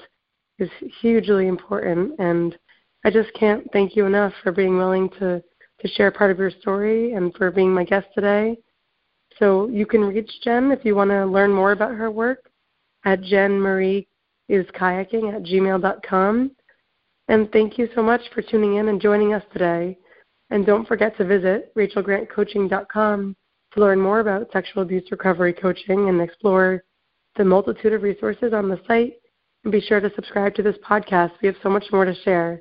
is 0.59 0.71
hugely 1.03 1.49
important 1.49 2.19
and 2.19 2.57
I 3.05 3.11
just 3.11 3.31
can't 3.35 3.71
thank 3.75 3.95
you 3.95 4.07
enough 4.07 4.33
for 4.43 4.53
being 4.53 4.79
willing 4.79 5.11
to 5.19 5.43
to 5.81 5.89
share 5.89 6.11
part 6.11 6.31
of 6.31 6.39
your 6.39 6.51
story 6.51 7.13
and 7.13 7.35
for 7.35 7.51
being 7.51 7.75
my 7.75 7.85
guest 7.85 8.07
today. 8.15 8.57
So 9.39 9.69
you 9.69 9.85
can 9.85 10.01
reach 10.01 10.31
Jen 10.43 10.73
if 10.73 10.83
you 10.83 10.95
want 10.95 11.11
to 11.11 11.27
learn 11.27 11.53
more 11.53 11.73
about 11.73 11.95
her 11.95 12.11
work 12.11 12.51
at 13.05 13.21
Jen 13.21 13.61
Marie 13.61 14.09
is 14.49 14.65
kayaking 14.69 15.35
at 15.35 15.43
gmail.com. 15.43 16.53
And 17.29 17.53
thank 17.53 17.77
you 17.77 17.89
so 17.95 18.03
much 18.03 18.23
for 18.33 18.41
tuning 18.41 18.77
in 18.77 18.89
and 18.89 19.01
joining 19.01 19.35
us 19.35 19.43
today. 19.53 19.99
And 20.53 20.67
don't 20.67 20.87
forget 20.87 21.17
to 21.17 21.25
visit 21.25 21.75
rachelgrantcoaching.com 21.75 23.37
to 23.73 23.81
learn 23.81 23.99
more 23.99 24.21
about 24.21 24.53
sexual 24.53 24.83
abuse 24.83 25.11
recovery 25.11 25.55
coaching 25.55 26.11
and 26.11 26.21
explore 26.21 26.85
the 27.37 27.45
multitude 27.45 27.95
of 27.95 28.03
resources 28.03 28.53
on 28.53 28.69
the 28.69 28.79
site. 28.87 29.15
And 29.65 29.73
be 29.73 29.81
sure 29.81 30.01
to 30.01 30.13
subscribe 30.15 30.55
to 30.57 30.63
this 30.63 30.77
podcast. 30.87 31.33
We 31.41 31.47
have 31.47 31.57
so 31.63 31.71
much 31.71 31.87
more 31.91 32.05
to 32.05 32.15
share. 32.23 32.61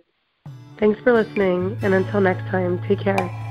Thanks 0.80 1.02
for 1.02 1.12
listening, 1.12 1.78
and 1.84 1.94
until 1.94 2.22
next 2.22 2.50
time, 2.50 2.82
take 2.88 3.02
care. 3.02 3.51